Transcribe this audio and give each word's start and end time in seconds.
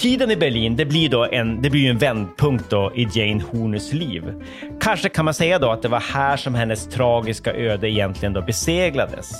Tiden 0.00 0.30
i 0.30 0.36
Berlin, 0.36 0.76
det 0.76 0.84
blir 0.84 1.08
då 1.08 1.24
en, 1.24 1.62
det 1.62 1.70
blir 1.70 1.90
en 1.90 1.98
vändpunkt 1.98 2.70
då 2.70 2.92
i 2.94 3.08
Jane 3.12 3.42
Horners 3.50 3.92
liv. 3.92 4.24
Kanske 4.80 5.08
kan 5.08 5.24
man 5.24 5.34
säga 5.34 5.58
då 5.58 5.70
att 5.70 5.82
det 5.82 5.88
var 5.88 6.00
här 6.00 6.36
som 6.36 6.54
hennes 6.54 6.88
tragiska 6.88 7.52
öde 7.52 7.90
egentligen 7.90 8.32
då 8.32 8.42
beseglades. 8.42 9.30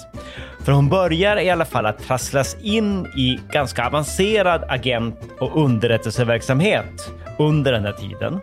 För 0.65 0.73
hon 0.73 0.89
börjar 0.89 1.37
i 1.37 1.51
alla 1.51 1.65
fall 1.65 1.87
att 1.87 2.07
trasslas 2.07 2.57
in 2.63 3.07
i 3.07 3.41
ganska 3.53 3.87
avancerad 3.87 4.65
agent 4.69 5.17
och 5.39 5.65
underrättelseverksamhet 5.65 7.11
under 7.39 7.73
den 7.73 7.85
här 7.85 7.93
tiden. 7.93 8.41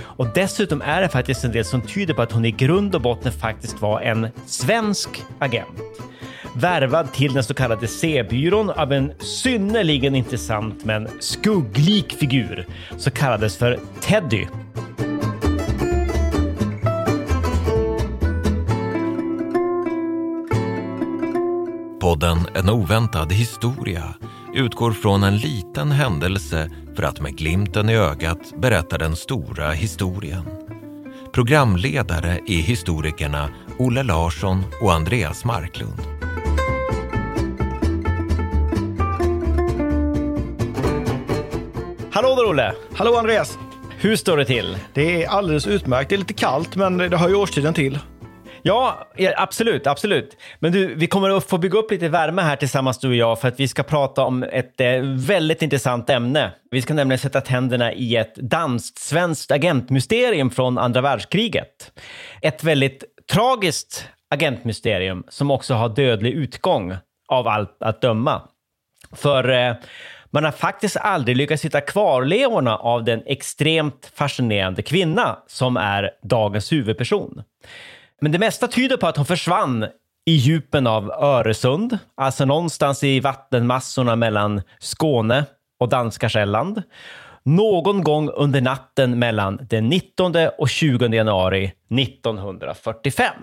Och 0.00 0.26
dessutom 0.34 0.82
är 0.82 1.02
det 1.02 1.08
faktiskt 1.08 1.44
en 1.44 1.52
del 1.52 1.64
som 1.64 1.82
tyder 1.82 2.14
på 2.14 2.22
att 2.22 2.32
hon 2.32 2.44
i 2.44 2.50
grund 2.50 2.94
och 2.94 3.00
botten 3.00 3.32
faktiskt 3.32 3.80
var 3.80 4.00
en 4.00 4.28
svensk 4.46 5.08
agent 5.38 5.78
värvad 6.56 7.12
till 7.12 7.32
den 7.32 7.44
så 7.44 7.54
kallade 7.54 7.88
C-byrån 7.88 8.70
av 8.70 8.92
en 8.92 9.12
synnerligen 9.18 10.14
intressant 10.14 10.84
men 10.84 11.08
skugglik 11.20 12.12
figur 12.12 12.66
som 12.96 13.12
kallades 13.12 13.56
för 13.56 13.78
Teddy. 14.00 14.46
Podden 22.00 22.38
En 22.54 22.70
oväntad 22.70 23.32
historia 23.32 24.14
utgår 24.54 24.92
från 24.92 25.22
en 25.22 25.36
liten 25.36 25.90
händelse 25.90 26.70
för 26.96 27.02
att 27.02 27.20
med 27.20 27.36
glimten 27.36 27.88
i 27.88 27.96
ögat 27.96 28.52
berätta 28.56 28.98
den 28.98 29.16
stora 29.16 29.70
historien. 29.70 30.42
Programledare 31.32 32.40
är 32.46 32.62
historikerna 32.62 33.48
Olle 33.78 34.02
Larsson 34.02 34.64
och 34.82 34.92
Andreas 34.92 35.44
Marklund. 35.44 36.17
Olle! 42.48 42.74
Hallå 42.94 43.16
Andreas! 43.16 43.58
Hur 44.00 44.16
står 44.16 44.36
det 44.36 44.44
till? 44.44 44.78
Det 44.94 45.22
är 45.22 45.28
alldeles 45.28 45.66
utmärkt. 45.66 46.08
Det 46.08 46.16
är 46.16 46.18
lite 46.18 46.32
kallt, 46.32 46.76
men 46.76 46.98
det 46.98 47.16
hör 47.16 47.28
ju 47.28 47.34
årstiden 47.34 47.74
till. 47.74 47.98
Ja, 48.62 49.08
absolut, 49.36 49.86
absolut. 49.86 50.36
Men 50.58 50.72
du, 50.72 50.94
vi 50.94 51.06
kommer 51.06 51.30
att 51.30 51.44
få 51.44 51.58
bygga 51.58 51.78
upp 51.78 51.90
lite 51.90 52.08
värme 52.08 52.42
här 52.42 52.56
tillsammans 52.56 52.98
du 52.98 53.08
och 53.08 53.14
jag 53.14 53.40
för 53.40 53.48
att 53.48 53.60
vi 53.60 53.68
ska 53.68 53.82
prata 53.82 54.24
om 54.24 54.42
ett 54.42 54.80
eh, 54.80 55.00
väldigt 55.14 55.62
intressant 55.62 56.10
ämne. 56.10 56.52
Vi 56.70 56.82
ska 56.82 56.94
nämligen 56.94 57.18
sätta 57.18 57.40
tänderna 57.40 57.92
i 57.92 58.16
ett 58.16 58.34
danskt-svenskt 58.34 59.50
agentmysterium 59.50 60.50
från 60.50 60.78
andra 60.78 61.00
världskriget. 61.00 61.92
Ett 62.42 62.64
väldigt 62.64 63.04
tragiskt 63.32 64.08
agentmysterium 64.30 65.24
som 65.28 65.50
också 65.50 65.74
har 65.74 65.88
dödlig 65.88 66.32
utgång 66.32 66.96
av 67.28 67.48
allt 67.48 67.76
att 67.80 68.00
döma. 68.00 68.42
För 69.12 69.48
eh, 69.48 69.74
man 70.30 70.44
har 70.44 70.52
faktiskt 70.52 70.96
aldrig 70.96 71.36
lyckats 71.36 71.64
hitta 71.64 71.80
kvarlevorna 71.80 72.76
av 72.76 73.04
den 73.04 73.22
extremt 73.26 74.12
fascinerande 74.14 74.82
kvinna 74.82 75.38
som 75.46 75.76
är 75.76 76.10
dagens 76.22 76.72
huvudperson. 76.72 77.42
Men 78.20 78.32
det 78.32 78.38
mesta 78.38 78.68
tyder 78.68 78.96
på 78.96 79.06
att 79.06 79.16
hon 79.16 79.26
försvann 79.26 79.86
i 80.26 80.32
djupen 80.32 80.86
av 80.86 81.10
Öresund, 81.10 81.98
alltså 82.16 82.44
någonstans 82.44 83.04
i 83.04 83.20
vattenmassorna 83.20 84.16
mellan 84.16 84.62
Skåne 84.78 85.44
och 85.80 85.88
danska 85.88 86.28
Själland. 86.28 86.82
Någon 87.42 88.04
gång 88.04 88.28
under 88.28 88.60
natten 88.60 89.18
mellan 89.18 89.60
den 89.70 89.88
19 89.88 90.34
och 90.58 90.68
20 90.68 91.08
januari 91.08 91.72
1945. 91.90 93.34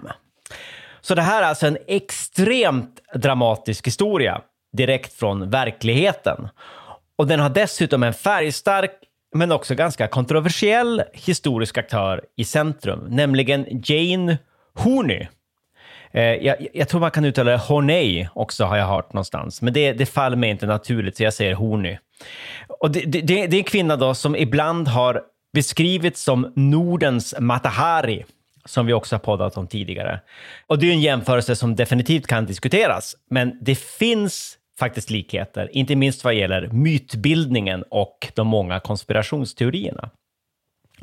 Så 1.01 1.15
det 1.15 1.21
här 1.21 1.41
är 1.41 1.47
alltså 1.47 1.67
en 1.67 1.77
extremt 1.87 3.01
dramatisk 3.13 3.87
historia 3.87 4.41
direkt 4.75 5.13
från 5.13 5.49
verkligheten. 5.49 6.47
Och 7.17 7.27
den 7.27 7.39
har 7.39 7.49
dessutom 7.49 8.03
en 8.03 8.13
färgstark 8.13 8.91
men 9.35 9.51
också 9.51 9.75
ganska 9.75 10.07
kontroversiell 10.07 11.03
historisk 11.13 11.77
aktör 11.77 12.21
i 12.35 12.45
centrum, 12.45 13.07
nämligen 13.09 13.65
Jane 13.83 14.37
Horney. 14.75 15.27
Eh, 16.11 16.23
jag, 16.23 16.67
jag, 16.73 16.89
tror 16.89 16.99
man 16.99 17.11
kan 17.11 17.25
uttala 17.25 17.51
det 17.51 17.57
Horney 17.57 18.27
också, 18.33 18.65
har 18.65 18.77
jag 18.77 18.87
hört 18.87 19.13
någonstans. 19.13 19.61
Men 19.61 19.73
det, 19.73 19.93
det 19.93 20.05
faller 20.05 20.37
mig 20.37 20.49
inte 20.49 20.65
naturligt, 20.65 21.17
så 21.17 21.23
jag 21.23 21.33
säger 21.33 21.53
Horney. 21.53 21.97
Och 22.67 22.91
det, 22.91 23.01
det, 23.01 23.21
det 23.21 23.43
är 23.43 23.55
en 23.55 23.63
kvinna 23.63 23.95
då 23.95 24.13
som 24.13 24.35
ibland 24.35 24.87
har 24.87 25.21
beskrivits 25.53 26.23
som 26.23 26.53
Nordens 26.55 27.35
Matahari, 27.39 28.25
som 28.65 28.85
vi 28.85 28.93
också 28.93 29.15
har 29.15 29.19
poddat 29.19 29.57
om 29.57 29.67
tidigare. 29.67 30.19
Och 30.67 30.79
det 30.79 30.89
är 30.89 30.91
en 30.91 31.01
jämförelse 31.01 31.55
som 31.55 31.75
definitivt 31.75 32.27
kan 32.27 32.45
diskuteras, 32.45 33.15
men 33.29 33.57
det 33.61 33.75
finns 33.75 34.57
faktiskt 34.79 35.09
likheter, 35.09 35.69
inte 35.71 35.95
minst 35.95 36.23
vad 36.23 36.33
gäller 36.33 36.67
mytbildningen 36.67 37.83
och 37.89 38.27
de 38.35 38.47
många 38.47 38.79
konspirationsteorierna. 38.79 40.09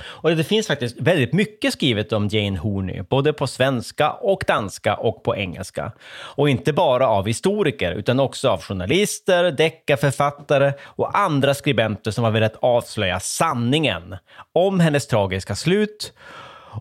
Och 0.02 0.36
det 0.36 0.44
finns 0.44 0.66
faktiskt 0.66 1.00
väldigt 1.00 1.32
mycket 1.32 1.72
skrivet 1.72 2.12
om 2.12 2.28
Jane 2.28 2.58
Horney, 2.58 3.02
både 3.02 3.32
på 3.32 3.46
svenska 3.46 4.10
och 4.10 4.44
danska 4.46 4.94
och 4.94 5.22
på 5.22 5.36
engelska. 5.36 5.92
Och 6.12 6.48
inte 6.48 6.72
bara 6.72 7.08
av 7.08 7.26
historiker, 7.26 7.92
utan 7.92 8.20
också 8.20 8.48
av 8.48 8.62
journalister, 8.62 9.50
deckarförfattare 9.50 10.72
och 10.82 11.18
andra 11.18 11.54
skribenter 11.54 12.10
som 12.10 12.24
har 12.24 12.30
velat 12.30 12.56
avslöja 12.56 13.20
sanningen 13.20 14.16
om 14.52 14.80
hennes 14.80 15.06
tragiska 15.06 15.54
slut 15.54 16.12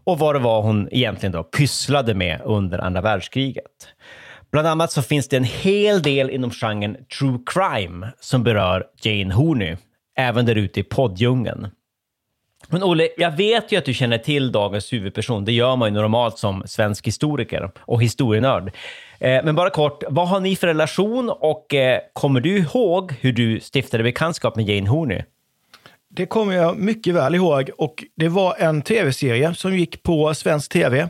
och 0.03 0.19
vad 0.19 0.35
det 0.35 0.39
var 0.39 0.61
hon 0.61 0.89
egentligen 0.91 1.31
då 1.31 1.43
pysslade 1.43 2.13
med 2.13 2.41
under 2.45 2.79
andra 2.79 3.01
världskriget. 3.01 3.87
Bland 4.51 4.67
annat 4.67 4.91
så 4.91 5.01
finns 5.01 5.27
det 5.27 5.37
en 5.37 5.43
hel 5.43 6.01
del 6.01 6.29
inom 6.29 6.51
genren 6.51 6.97
true 7.19 7.39
crime 7.45 8.07
som 8.19 8.43
berör 8.43 8.85
Jane 9.01 9.33
Horney, 9.33 9.75
även 10.17 10.45
där 10.45 10.55
ute 10.55 10.79
i 10.79 10.83
poddjungeln. 10.83 11.67
Men 12.69 12.83
Olle, 12.83 13.09
jag 13.17 13.31
vet 13.31 13.71
ju 13.71 13.77
att 13.77 13.85
du 13.85 13.93
känner 13.93 14.17
till 14.17 14.51
dagens 14.51 14.93
huvudperson. 14.93 15.45
Det 15.45 15.51
gör 15.51 15.75
man 15.75 15.89
ju 15.89 16.01
normalt 16.01 16.37
som 16.37 16.63
svensk 16.65 17.07
historiker 17.07 17.71
och 17.79 18.03
historienörd. 18.03 18.71
Eh, 19.19 19.43
men 19.43 19.55
bara 19.55 19.69
kort, 19.69 20.03
vad 20.09 20.27
har 20.27 20.39
ni 20.39 20.55
för 20.55 20.67
relation 20.67 21.29
och 21.29 21.73
eh, 21.73 21.99
kommer 22.13 22.39
du 22.39 22.57
ihåg 22.57 23.13
hur 23.19 23.31
du 23.31 23.59
stiftade 23.59 24.03
bekantskap 24.03 24.55
med 24.55 24.69
Jane 24.69 24.89
Horney? 24.89 25.23
Det 26.09 26.25
kommer 26.25 26.53
jag 26.53 26.77
mycket 26.77 27.15
väl 27.15 27.35
ihåg 27.35 27.69
och 27.77 28.03
det 28.15 28.29
var 28.29 28.55
en 28.59 28.81
tv-serie 28.81 29.53
som 29.53 29.77
gick 29.77 30.03
på 30.03 30.33
svensk 30.33 30.71
tv. 30.71 31.09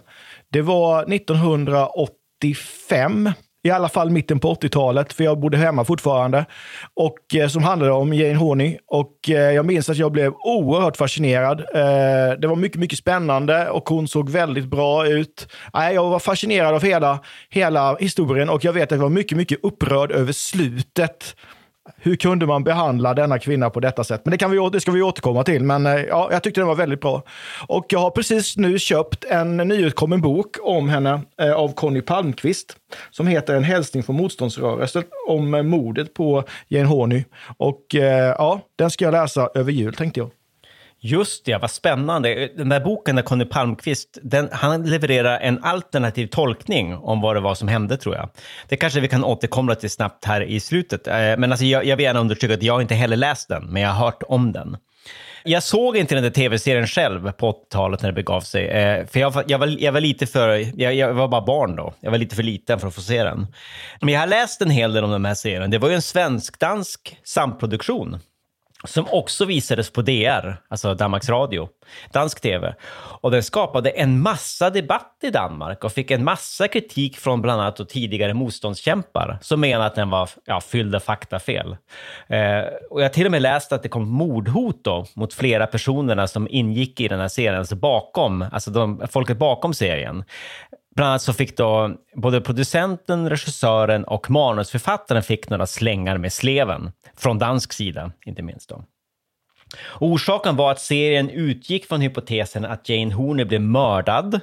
Det 0.50 0.62
var 0.62 1.14
1980. 1.14 2.21
1985 2.44 3.34
i 3.64 3.70
alla 3.70 3.90
fall 3.90 4.10
mitten 4.10 4.40
på 4.40 4.54
80-talet, 4.54 5.14
för 5.14 5.24
jag 5.24 5.40
bodde 5.40 5.58
hemma 5.58 5.86
fortfarande. 5.86 6.46
Och 6.94 7.36
eh, 7.36 7.48
Som 7.48 7.64
handlade 7.64 7.92
om 7.92 8.14
Jane 8.14 8.36
Horney. 8.36 8.78
Och 8.88 9.30
eh, 9.30 9.52
Jag 9.52 9.66
minns 9.66 9.90
att 9.90 9.98
jag 9.98 10.12
blev 10.12 10.34
oerhört 10.34 10.98
fascinerad. 10.98 11.60
Eh, 11.60 12.40
det 12.40 12.48
var 12.48 12.56
mycket, 12.56 12.80
mycket 12.80 13.00
spännande 13.00 13.70
och 13.70 13.90
hon 13.90 14.08
såg 14.08 14.30
väldigt 14.30 14.66
bra 14.66 15.08
ut. 15.08 15.48
Nej, 15.74 15.96
jag 15.96 16.10
var 16.10 16.20
fascinerad 16.20 16.76
av 16.76 16.84
hela, 16.84 17.20
hela 17.50 17.96
historien 17.96 18.50
och 18.50 18.66
jag 18.66 18.74
vet 18.74 18.84
att 18.84 18.98
jag 18.98 19.04
var 19.04 19.10
mycket, 19.10 19.38
mycket 19.38 19.60
upprörd 19.64 20.12
över 20.12 20.34
slutet 20.34 21.36
hur 21.98 22.16
kunde 22.16 22.46
man 22.46 22.64
behandla 22.64 23.14
denna 23.14 23.40
kvinna 23.40 23.70
på 23.70 23.80
detta 23.80 24.04
sätt? 24.04 24.22
Men 24.26 24.32
det, 24.32 24.38
kan 24.38 24.52
vi, 24.52 24.70
det 24.72 24.82
ska 24.82 24.92
vi 24.92 25.02
återkomma 25.02 25.44
till. 25.44 25.64
Men 25.64 25.86
eh, 25.86 25.94
ja, 25.94 26.30
jag 26.32 26.44
tyckte 26.44 26.62
den 26.62 26.68
var 26.68 26.76
väldigt 26.76 27.02
bra. 27.02 27.24
Och 27.68 27.86
jag 27.90 28.00
har 28.00 28.10
precis 28.12 28.58
nu 28.58 28.80
köpt 28.80 29.24
en 29.24 29.58
nyutkommen 29.58 30.22
bok 30.22 30.58
om 30.62 30.90
henne 30.90 31.22
eh, 31.42 31.54
av 31.54 31.74
Conny 31.74 32.02
Palmqvist 32.02 32.76
som 33.12 33.28
heter 33.28 33.56
En 33.56 33.64
hälsning 33.64 34.04
från 34.04 34.16
motståndsrörelsen 34.16 35.04
om 35.28 35.54
eh, 35.54 35.64
mordet 35.64 36.14
på 36.14 36.44
Jane 36.68 36.88
Horny. 36.88 37.24
Och 37.58 37.96
eh, 37.96 38.36
ja, 38.38 38.62
den 38.76 38.92
ska 38.92 39.06
jag 39.06 39.12
läsa 39.12 39.50
över 39.56 39.72
jul 39.72 39.94
tänkte 39.94 40.20
jag. 40.20 40.32
Just 41.04 41.46
det, 41.46 41.58
vad 41.58 41.72
spännande. 41.72 42.50
Den 42.58 42.70
där 42.70 42.80
boken 42.80 43.16
där 43.16 43.24
Conny 43.24 43.46
Palmqvist, 43.46 44.18
den, 44.22 44.50
han 44.52 44.90
levererar 44.90 45.40
en 45.40 45.64
alternativ 45.64 46.28
tolkning 46.28 46.96
om 46.96 47.22
vad 47.22 47.36
det 47.36 47.40
var 47.40 47.56
som 47.56 47.68
hände 47.68 47.98
tror 47.98 48.16
jag. 48.16 48.30
Det 48.68 48.78
kanske 48.78 49.00
vi 49.00 49.08
kan 49.08 49.24
återkomma 49.24 49.76
till 49.76 49.90
snabbt 49.90 50.26
här 50.26 50.42
i 50.42 50.60
slutet. 50.60 51.08
Eh, 51.08 51.14
men 51.14 51.44
alltså 51.44 51.66
jag, 51.66 51.86
jag 51.86 51.98
vill 51.98 52.04
gärna 52.04 52.20
understryka 52.20 52.54
att 52.54 52.64
jag 52.64 52.82
inte 52.82 52.96
heller 52.96 53.18
läst 53.18 53.50
den, 53.50 53.66
men 53.66 53.82
jag 53.82 53.90
har 53.90 54.06
hört 54.06 54.24
om 54.28 54.52
den. 54.52 54.78
Jag 55.44 55.64
såg 55.64 55.98
inte 55.98 56.16
den 56.16 56.24
där 56.24 56.30
tv-serien 56.30 56.88
själv 56.88 57.32
på 57.32 57.52
80-talet 57.52 58.02
när 58.02 58.10
det 58.10 58.16
begav 58.16 58.42
sig. 58.42 58.68
Eh, 58.68 59.08
för 59.08 59.20
jag, 59.20 59.44
jag, 59.48 59.60
var, 59.60 59.68
jag 59.80 59.92
var 59.92 60.02
lite 60.02 60.28
för... 60.28 60.80
Jag, 60.82 60.94
jag 60.94 61.14
var 61.14 61.28
bara 61.28 61.46
barn 61.46 61.76
då. 61.76 61.94
Jag 62.00 62.12
var 62.12 62.18
lite 62.18 62.36
för 62.36 62.44
liten 62.44 62.80
för 62.80 62.88
att 62.88 62.96
få 62.96 63.02
se 63.02 63.24
den. 63.24 63.48
Men 64.02 64.14
jag 64.14 64.20
har 64.20 64.28
läst 64.28 64.62
en 64.62 64.70
hel 64.70 64.94
del 64.94 65.04
om 65.04 65.12
den 65.12 65.26
här 65.26 65.34
serien. 65.34 65.72
Det 65.72 65.78
var 65.78 65.90
ju 65.90 65.96
en 65.96 66.02
svensk-dansk 66.02 67.18
samproduktion 67.24 68.20
som 68.84 69.06
också 69.12 69.46
visades 69.46 69.90
på 69.90 70.02
DR, 70.02 70.56
alltså 70.68 70.94
Danmarks 70.94 71.30
Radio, 71.30 71.70
dansk 72.14 72.42
tv. 72.42 72.76
Och 73.22 73.32
den 73.32 73.44
skapade 73.44 73.90
en 73.90 74.22
massa 74.22 74.70
debatt 74.70 75.18
i 75.22 75.30
Danmark 75.30 75.84
och 75.84 75.92
fick 75.92 76.12
en 76.12 76.24
massa 76.24 76.68
kritik 76.68 77.18
från 77.18 77.42
bland 77.42 77.62
annat 77.62 77.90
tidigare 77.90 78.34
motståndskämpar 78.34 79.38
som 79.42 79.62
menade 79.62 79.86
att 79.86 79.96
den 79.96 80.10
var 80.10 80.30
ja, 80.46 80.62
fylld 80.62 80.96
av 80.96 81.00
faktafel. 81.00 81.78
Eh, 82.28 82.60
och 82.90 83.02
jag 83.02 83.06
har 83.06 83.10
till 83.10 83.26
och 83.26 83.32
med 83.32 83.42
läst 83.42 83.72
att 83.72 83.84
det 83.84 83.90
kom 83.90 84.10
mordhot 84.10 84.84
då 84.84 85.06
mot 85.14 85.34
flera 85.34 85.68
personerna 85.68 86.28
som 86.28 86.48
ingick 86.52 87.00
i 87.00 87.08
den 87.08 87.20
här 87.20 87.28
serien, 87.28 87.60
alltså 87.60 87.76
bakom, 87.76 88.46
alltså 88.52 88.72
de, 88.72 89.08
folket 89.12 89.38
bakom 89.38 89.74
serien. 89.74 90.24
Bland 90.96 91.10
annat 91.10 91.22
så 91.22 91.34
fick 91.34 91.58
då 91.58 91.92
både 92.16 92.42
producenten, 92.42 93.30
regissören 93.30 94.04
och 94.04 94.30
manusförfattaren 94.30 95.24
fick 95.24 95.50
några 95.50 95.68
slängar 95.68 96.18
med 96.18 96.34
sleven. 96.34 96.92
Från 97.18 97.40
dansk 97.40 97.74
sida, 97.74 98.12
inte 98.26 98.42
minst. 98.42 98.70
Då. 98.70 98.84
Orsaken 100.00 100.56
var 100.56 100.72
att 100.72 100.80
serien 100.80 101.30
utgick 101.30 101.86
från 101.86 102.02
hypotesen 102.02 102.66
att 102.66 102.90
Jane 102.90 103.14
Horner 103.14 103.46
blev 103.46 103.62
mördad 103.62 104.40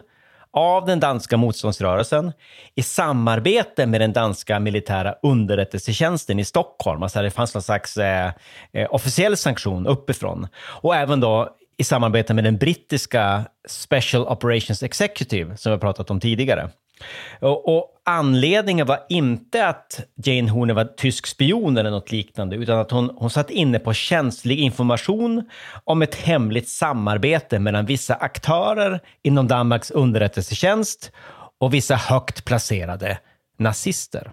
av 0.51 0.87
den 0.87 1.01
danska 1.01 1.37
motståndsrörelsen 1.37 2.33
i 2.75 2.83
samarbete 2.83 3.87
med 3.87 4.01
den 4.01 4.13
danska 4.13 4.61
militära 4.61 5.15
underrättelsetjänsten 5.23 6.39
i 6.39 6.45
Stockholm. 6.45 7.03
Alltså 7.03 7.23
det 7.23 7.31
fanns 7.31 7.55
någon 7.55 7.63
slags 7.63 7.97
eh, 7.97 8.33
eh 8.73 8.87
officiell 8.91 9.37
sanktion 9.37 9.87
uppifrån. 9.87 10.49
Och 10.57 10.97
även 10.97 11.21
då 11.21 11.58
i 11.79 11.85
samarbete 11.85 12.35
med 12.35 12.45
den 12.45 12.57
brittiska 12.57 13.45
Special 13.69 14.23
Operations 14.23 14.83
Executive 14.83 15.57
som 15.57 15.71
vi 15.71 15.75
har 15.75 15.81
pratat 15.81 16.11
om 16.11 16.21
tidigare. 16.21 16.71
Och, 17.41 17.77
och 17.77 17.91
anledningen 18.05 18.87
var 18.87 19.01
inte 19.09 19.67
att 19.67 20.01
Jane 20.25 20.51
Horner 20.51 20.75
var 20.75 20.85
tysk 20.85 21.27
spion 21.27 21.77
eller 21.77 21.91
något 21.91 22.13
liknande, 22.13 22.57
utan 22.57 22.79
att 22.79 22.91
hon, 22.91 23.11
hon 23.17 23.31
satt 23.31 23.51
inne 23.51 23.79
på 23.79 23.93
känslig 23.93 24.59
information 24.59 25.51
om 25.85 26.03
ett 26.03 26.15
hemligt 26.15 26.69
samarbete 26.69 27.59
mellan 27.59 27.87
vissa 27.87 28.15
aktörer 28.15 29.01
inom 29.23 29.49
Danmarks 29.49 29.91
underrättelsetjänst 29.91 31.13
och 31.59 31.75
vissa 31.75 31.95
högt 31.95 32.45
placerade 32.45 33.19
nazister. 33.59 34.33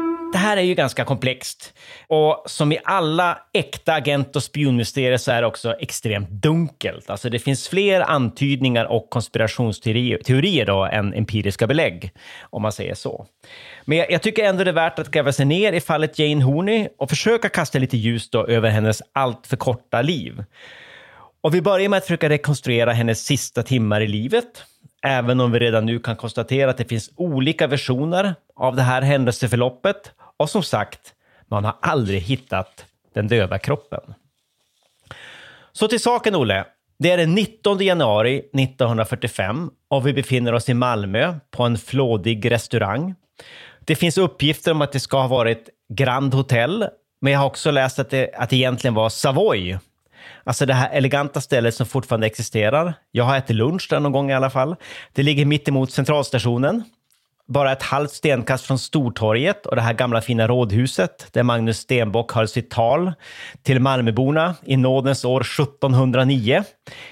Det 0.31 0.37
här 0.37 0.57
är 0.57 0.61
ju 0.61 0.75
ganska 0.75 1.05
komplext. 1.05 1.73
Och 2.07 2.43
som 2.45 2.71
i 2.71 2.79
alla 2.83 3.37
äkta 3.53 3.93
agent 3.93 4.35
och 4.35 4.43
spionmysterier 4.43 5.17
så 5.17 5.31
är 5.31 5.41
det 5.41 5.47
också 5.47 5.73
extremt 5.79 6.29
dunkelt. 6.29 7.09
Alltså 7.09 7.29
det 7.29 7.39
finns 7.39 7.67
fler 7.67 8.01
antydningar 8.01 8.85
och 8.85 9.09
konspirationsteorier 9.09 10.65
då 10.65 10.85
än 10.85 11.13
empiriska 11.13 11.67
belägg, 11.67 12.11
om 12.41 12.61
man 12.61 12.71
säger 12.71 12.93
så. 12.93 13.25
Men 13.85 13.97
jag, 13.97 14.11
jag 14.11 14.21
tycker 14.21 14.43
ändå 14.43 14.63
det 14.63 14.71
är 14.71 14.73
värt 14.73 14.99
att 14.99 15.11
gräva 15.11 15.31
sig 15.31 15.45
ner 15.45 15.73
i 15.73 15.81
fallet 15.81 16.19
Jane 16.19 16.43
Horney 16.43 16.87
och 16.97 17.09
försöka 17.09 17.49
kasta 17.49 17.79
lite 17.79 17.97
ljus 17.97 18.29
då 18.29 18.47
över 18.47 18.69
hennes 18.69 19.01
alltför 19.13 19.57
korta 19.57 20.01
liv. 20.01 20.43
Och 21.41 21.55
vi 21.55 21.61
börjar 21.61 21.89
med 21.89 21.97
att 21.97 22.03
försöka 22.03 22.29
rekonstruera 22.29 22.91
hennes 22.91 23.25
sista 23.25 23.63
timmar 23.63 24.01
i 24.01 24.07
livet. 24.07 24.63
Även 25.03 25.39
om 25.39 25.51
vi 25.51 25.59
redan 25.59 25.85
nu 25.85 25.99
kan 25.99 26.15
konstatera 26.15 26.69
att 26.69 26.77
det 26.77 26.85
finns 26.85 27.11
olika 27.15 27.67
versioner 27.67 28.35
av 28.55 28.75
det 28.75 28.81
här 28.81 29.01
händelseförloppet. 29.01 30.11
Och 30.41 30.49
som 30.49 30.63
sagt, 30.63 31.13
man 31.47 31.65
har 31.65 31.75
aldrig 31.81 32.21
hittat 32.21 32.85
den 33.13 33.27
döda 33.27 33.59
kroppen. 33.59 34.13
Så 35.71 35.87
till 35.87 35.99
saken, 35.99 36.35
Olle. 36.35 36.65
Det 36.99 37.11
är 37.11 37.17
den 37.17 37.35
19 37.35 37.79
januari 37.79 38.37
1945 38.37 39.71
och 39.87 40.07
vi 40.07 40.13
befinner 40.13 40.53
oss 40.53 40.69
i 40.69 40.73
Malmö 40.73 41.35
på 41.51 41.63
en 41.63 41.77
flådig 41.77 42.51
restaurang. 42.51 43.15
Det 43.79 43.95
finns 43.95 44.17
uppgifter 44.17 44.71
om 44.71 44.81
att 44.81 44.91
det 44.91 44.99
ska 44.99 45.21
ha 45.21 45.27
varit 45.27 45.69
Grand 45.93 46.33
Hotel, 46.33 46.87
men 47.21 47.33
jag 47.33 47.39
har 47.39 47.47
också 47.47 47.71
läst 47.71 47.99
att 47.99 48.09
det, 48.09 48.33
att 48.35 48.49
det 48.49 48.55
egentligen 48.55 48.93
var 48.93 49.09
Savoy. 49.09 49.77
Alltså 50.43 50.65
det 50.65 50.73
här 50.73 50.89
eleganta 50.89 51.41
stället 51.41 51.75
som 51.75 51.85
fortfarande 51.85 52.27
existerar. 52.27 52.93
Jag 53.11 53.23
har 53.23 53.37
ätit 53.37 53.55
lunch 53.55 53.87
där 53.89 53.99
någon 53.99 54.11
gång 54.11 54.31
i 54.31 54.33
alla 54.33 54.49
fall. 54.49 54.75
Det 55.13 55.23
ligger 55.23 55.45
mitt 55.45 55.67
emot 55.67 55.91
centralstationen. 55.91 56.83
Bara 57.51 57.71
ett 57.71 57.83
halvt 57.83 58.11
stenkast 58.11 58.65
från 58.65 58.79
Stortorget 58.79 59.65
och 59.65 59.75
det 59.75 59.81
här 59.81 59.93
gamla 59.93 60.21
fina 60.21 60.47
rådhuset 60.47 61.27
där 61.31 61.43
Magnus 61.43 61.77
Stenbock 61.77 62.31
höll 62.31 62.47
sitt 62.47 62.69
tal 62.69 63.13
till 63.63 63.79
Malmöborna 63.79 64.55
i 64.63 64.77
nådens 64.77 65.25
år 65.25 65.41
1709. 65.41 66.63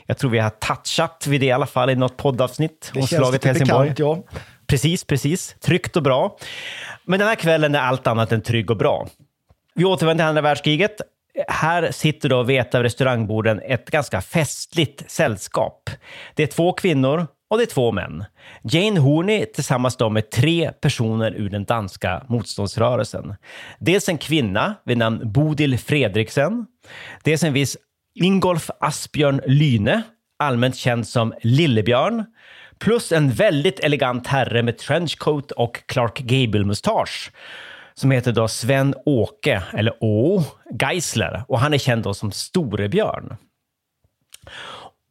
Jag 0.06 0.18
tror 0.18 0.32
vi 0.32 0.40
har 0.40 0.50
touchat 0.50 1.28
vid 1.28 1.42
det 1.42 1.46
i 1.46 1.52
alla 1.52 1.66
fall 1.66 1.90
i 1.90 1.96
något 1.96 2.18
poddavsnitt 2.18 2.92
Det 2.94 3.00
om 3.00 3.08
känns 3.08 3.22
slaget 3.22 3.44
Helsingborg. 3.46 3.90
bekant, 3.90 4.00
ja. 4.00 4.40
Precis, 4.68 5.04
precis. 5.04 5.56
Tryggt 5.62 5.96
och 5.96 6.04
bra. 6.04 6.38
Men 7.04 7.20
den 7.20 7.28
här 7.28 7.36
kvällen 7.36 7.76
är 7.76 7.80
allt 7.80 8.08
annat 8.08 8.32
än 8.32 8.42
trygg 8.42 8.72
och 8.72 8.78
bra. 8.78 9.08
Vi 9.76 9.86
återvänder 9.86 10.24
till 10.24 10.30
andra 10.30 10.42
världskriget. 10.42 11.02
Här 11.48 11.92
sitter 11.92 12.30
då 12.30 12.44
vid 12.44 12.60
ett 12.60 12.76
av 12.76 12.84
restaurangborden 12.84 13.62
ett 13.66 13.90
ganska 13.90 14.22
festligt 14.22 15.12
sällskap. 15.12 15.90
Det 16.36 16.44
är 16.44 16.48
två 16.48 16.74
kvinnor 16.74 17.28
och 17.50 17.58
det 17.58 17.64
är 17.64 17.66
två 17.66 17.92
män. 17.92 18.26
Jane 18.64 19.00
Horney 19.00 19.46
tillsammans 19.46 19.98
då 19.98 20.10
med 20.10 20.30
tre 20.30 20.72
personer 20.72 21.32
ur 21.32 21.50
den 21.50 21.66
danska 21.66 22.24
motståndsrörelsen. 22.28 23.36
Dels 23.80 24.10
en 24.10 24.18
kvinna 24.18 24.76
vid 24.86 24.98
namn 24.98 25.32
Bodil 25.32 25.78
Fredriksen. 25.80 26.66
Dels 27.24 27.44
en 27.44 27.54
viss 27.54 27.78
Ingolf 28.16 28.70
Asbjörn 28.80 29.42
Lyne, 29.46 30.02
allmänt 30.40 30.76
känd 30.76 31.08
som 31.08 31.34
Lillebjörn. 31.42 32.26
Plus 32.80 33.12
en 33.12 33.32
väldigt 33.32 33.80
elegant 33.80 34.28
herre 34.28 34.64
med 34.64 34.78
trenchcoat 34.78 35.52
och 35.52 35.84
Clark 35.88 36.20
Gable-mustasch 36.20 37.32
som 38.00 38.12
heter 38.12 38.32
då 38.32 38.48
Sven-Åke, 38.48 39.64
eller 39.74 39.94
Å, 40.00 40.44
Geisler. 40.82 41.44
Och 41.48 41.60
han 41.60 41.74
är 41.74 41.78
känd 41.78 42.04
då 42.04 42.14
som 42.14 42.32
Storebjörn. 42.32 43.38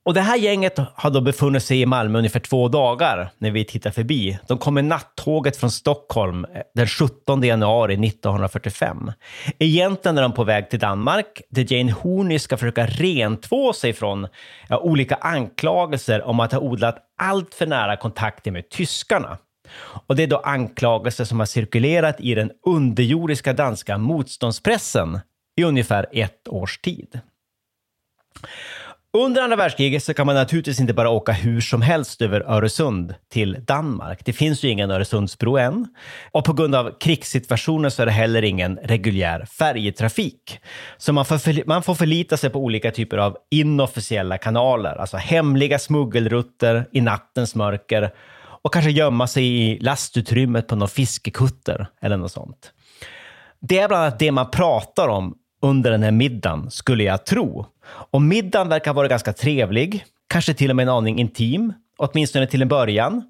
Och 0.09 0.15
det 0.15 0.21
här 0.21 0.37
gänget 0.37 0.79
har 0.95 1.11
då 1.11 1.21
befunnit 1.21 1.63
sig 1.63 1.81
i 1.81 1.87
Malmö 1.87 2.19
ungefär 2.19 2.41
två 2.41 2.69
dagar 2.69 3.31
när 3.39 3.51
vi 3.51 3.65
tittar 3.65 3.91
förbi. 3.91 4.39
De 4.47 4.59
kom 4.59 4.75
med 4.75 4.85
nattåget 4.85 5.57
från 5.57 5.71
Stockholm 5.71 6.45
eh, 6.45 6.63
den 6.75 6.87
17 6.87 7.43
januari 7.43 8.09
1945. 8.09 9.13
Egentligen 9.59 10.19
är 10.19 10.23
de 10.23 10.33
på 10.33 10.45
väg 10.45 10.71
till 10.71 10.79
Danmark 10.79 11.43
där 11.51 11.73
Jane 11.73 11.93
Horney 11.93 12.39
ska 12.39 12.57
försöka 12.57 12.87
rentvå 12.87 13.73
sig 13.73 13.93
från 13.93 14.29
ja, 14.69 14.79
olika 14.79 15.15
anklagelser 15.15 16.23
om 16.23 16.41
att 16.41 16.53
ha 16.53 16.61
odlat 16.61 16.97
allt 17.19 17.55
för 17.55 17.67
nära 17.67 17.97
kontakter 17.97 18.51
med 18.51 18.69
tyskarna. 18.69 19.39
Och 19.81 20.17
det 20.17 20.23
är 20.23 20.27
då 20.27 20.39
anklagelser 20.39 21.25
som 21.25 21.39
har 21.39 21.47
cirkulerat 21.47 22.21
i 22.21 22.35
den 22.35 22.51
underjordiska 22.67 23.53
danska 23.53 23.99
motståndspressen 23.99 25.21
i 25.57 25.65
ungefär 25.65 26.07
ett 26.13 26.49
års 26.49 26.79
tid. 26.79 27.21
Under 29.19 29.43
andra 29.43 29.57
världskriget 29.57 30.05
så 30.05 30.15
kan 30.15 30.27
man 30.27 30.35
naturligtvis 30.35 30.81
inte 30.81 30.95
bara 30.95 31.11
åka 31.11 31.33
hur 31.33 31.61
som 31.61 31.83
helst 31.83 32.23
över 32.23 32.41
Öresund 32.41 33.15
till 33.33 33.57
Danmark. 33.65 34.25
Det 34.25 34.33
finns 34.33 34.63
ju 34.63 34.69
ingen 34.69 34.91
Öresundsbro 34.91 35.57
än. 35.59 35.87
Och 36.33 36.45
på 36.45 36.53
grund 36.53 36.75
av 36.75 36.99
krigssituationen 36.99 37.91
så 37.91 38.03
är 38.03 38.07
det 38.07 38.13
heller 38.13 38.43
ingen 38.45 38.79
reguljär 38.83 39.45
färjetrafik. 39.45 40.61
Så 40.99 41.13
man 41.13 41.25
får, 41.25 41.67
man 41.67 41.83
får 41.83 41.95
förlita 41.95 42.37
sig 42.37 42.51
på 42.51 42.59
olika 42.59 42.91
typer 42.91 43.19
av 43.19 43.37
inofficiella 43.51 44.39
kanaler, 44.39 44.97
alltså 44.97 45.17
hemliga 45.17 45.79
smuggelrutter 45.79 46.89
i 46.93 47.01
nattens 47.01 47.55
mörker 47.55 48.11
och 48.63 48.73
kanske 48.73 48.91
gömma 48.91 49.27
sig 49.27 49.45
i 49.45 49.79
lastutrymmet 49.79 50.67
på 50.67 50.77
någon 50.77 50.89
fiskekutter 50.89 51.87
eller 52.01 52.17
något 52.17 52.33
sånt. 52.33 52.73
Det 53.61 53.79
är 53.79 53.89
bland 53.89 54.03
annat 54.03 54.19
det 54.19 54.33
man 54.33 54.51
pratar 54.51 55.09
om 55.09 55.35
under 55.63 55.91
den 55.91 56.03
här 56.03 56.11
middagen, 56.11 56.71
skulle 56.71 57.05
jag 57.05 57.27
tro. 57.27 57.67
Och 57.87 58.23
middagen 58.23 58.69
verkar 58.69 58.93
vara 58.93 59.09
ganska 59.09 59.33
trevlig, 59.33 60.05
kanske 60.29 60.55
till 60.55 60.71
och 60.71 60.77
med 60.77 60.83
en 60.83 60.89
aning 60.89 61.19
intim, 61.19 61.73
åtminstone 61.99 62.47
till 62.47 62.63
en 62.63 62.69
början. 62.69 63.23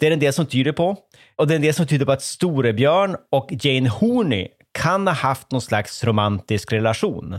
Det 0.00 0.06
är 0.06 0.10
en 0.10 0.18
del 0.18 0.32
som 0.32 0.46
tyder 0.46 0.72
på. 0.72 0.96
Och 1.36 1.46
det 1.46 1.54
är 1.54 1.56
en 1.56 1.62
del 1.62 1.74
som 1.74 1.86
tyder 1.86 2.06
på 2.06 2.12
att 2.12 2.22
Storebjörn 2.22 3.16
och 3.30 3.48
Jane 3.50 3.88
Horney 3.88 4.48
kan 4.72 5.06
ha 5.06 5.14
haft 5.14 5.50
någon 5.50 5.60
slags 5.60 6.04
romantisk 6.04 6.72
relation. 6.72 7.38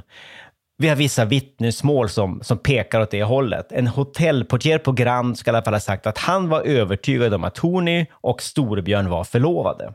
Vi 0.78 0.88
har 0.88 0.96
vissa 0.96 1.26
vittnesmål 1.26 2.10
som, 2.10 2.40
som 2.44 2.58
pekar 2.58 3.02
åt 3.02 3.12
det 3.12 3.24
hållet. 3.24 3.72
En 3.72 3.88
hotellportier 3.88 4.78
på 4.78 4.92
Grand 4.92 5.38
ska 5.38 5.52
i 5.52 5.54
alla 5.54 5.64
fall 5.64 5.74
ha 5.74 5.80
sagt 5.80 6.08
att 6.08 6.18
han 6.18 6.50
var 6.50 6.62
övertygad 6.62 7.34
om 7.34 7.44
att 7.44 7.58
Horney 7.58 8.06
och 8.12 8.42
Storebjörn 8.42 9.10
var 9.10 9.24
förlovade. 9.24 9.94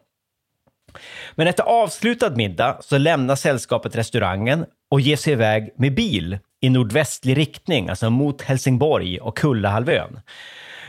Men 1.35 1.47
efter 1.47 1.63
avslutad 1.63 2.37
middag 2.37 2.79
så 2.81 2.99
lämnar 2.99 3.37
sällskapet 3.37 3.97
restaurangen 3.97 4.67
och 4.91 5.01
ger 5.01 5.17
sig 5.17 5.33
iväg 5.33 5.71
med 5.77 5.95
bil 5.95 6.39
i 6.61 6.71
nordvästlig 6.71 7.37
riktning, 7.37 7.89
alltså 7.89 8.11
mot 8.11 8.43
Helsingborg 8.43 9.21
och 9.21 9.37
Kullahalvön. 9.37 10.21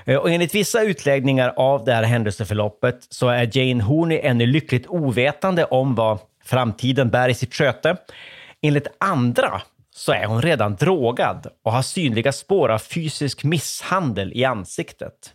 Eh, 0.05 0.17
och 0.17 0.31
enligt 0.31 0.55
vissa 0.55 0.83
utläggningar 0.83 1.53
av 1.57 1.86
det 1.86 1.93
här 1.93 2.03
händelseförloppet 2.03 3.07
så 3.10 3.29
är 3.29 3.57
Jane 3.57 3.83
Horney 3.83 4.19
ännu 4.24 4.45
lyckligt 4.45 4.88
ovetande 4.88 5.65
om 5.65 5.95
vad 5.95 6.19
framtiden 6.43 7.10
bär 7.10 7.29
i 7.29 7.33
sitt 7.33 7.53
sköte. 7.53 7.98
Enligt 8.62 8.88
andra 8.98 9.62
så 9.95 10.12
är 10.12 10.25
hon 10.25 10.41
redan 10.41 10.75
drogad 10.75 11.48
och 11.63 11.72
har 11.72 11.81
synliga 11.81 12.31
spår 12.31 12.69
av 12.69 12.79
fysisk 12.79 13.43
misshandel 13.43 14.31
i 14.33 14.45
ansiktet. 14.45 15.33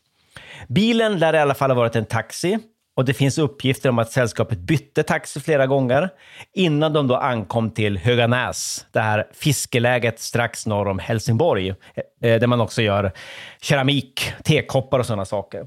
Bilen 0.68 1.18
lär 1.18 1.34
i 1.34 1.38
alla 1.38 1.54
fall 1.54 1.70
ha 1.70 1.74
varit 1.74 1.96
en 1.96 2.04
taxi 2.04 2.58
och 2.98 3.04
det 3.04 3.14
finns 3.14 3.38
uppgifter 3.38 3.88
om 3.88 3.98
att 3.98 4.12
sällskapet 4.12 4.58
bytte 4.58 5.02
taxi 5.02 5.40
flera 5.40 5.66
gånger 5.66 6.08
innan 6.54 6.92
de 6.92 7.08
då 7.08 7.16
ankom 7.16 7.70
till 7.70 7.98
Höganäs, 7.98 8.86
det 8.92 9.00
här 9.00 9.26
fiskeläget 9.32 10.20
strax 10.20 10.66
norr 10.66 10.88
om 10.88 10.98
Helsingborg, 10.98 11.68
eh, 11.68 12.30
eh, 12.30 12.40
där 12.40 12.46
man 12.46 12.60
också 12.60 12.82
gör 12.82 13.12
keramik, 13.60 14.32
tekoppar 14.44 14.98
och 14.98 15.06
sådana 15.06 15.24
saker. 15.24 15.66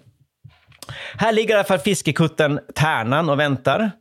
Här 1.17 1.31
ligger 1.31 1.49
i 1.49 1.57
alla 1.57 1.63
fall 1.63 1.79
fiskekutten 1.79 2.59
Tärnan 2.75 3.29
och 3.29 3.39
väntar. 3.39 3.91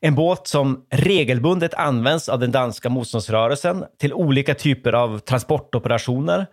En 0.00 0.14
båt 0.14 0.46
som 0.46 0.86
regelbundet 0.90 1.74
används 1.74 2.28
av 2.28 2.38
den 2.38 2.52
danska 2.52 2.88
motståndsrörelsen 2.88 3.84
till 4.00 4.12
olika 4.12 4.54
typer 4.54 4.92
av 4.92 5.18
transportoperationer 5.18 6.46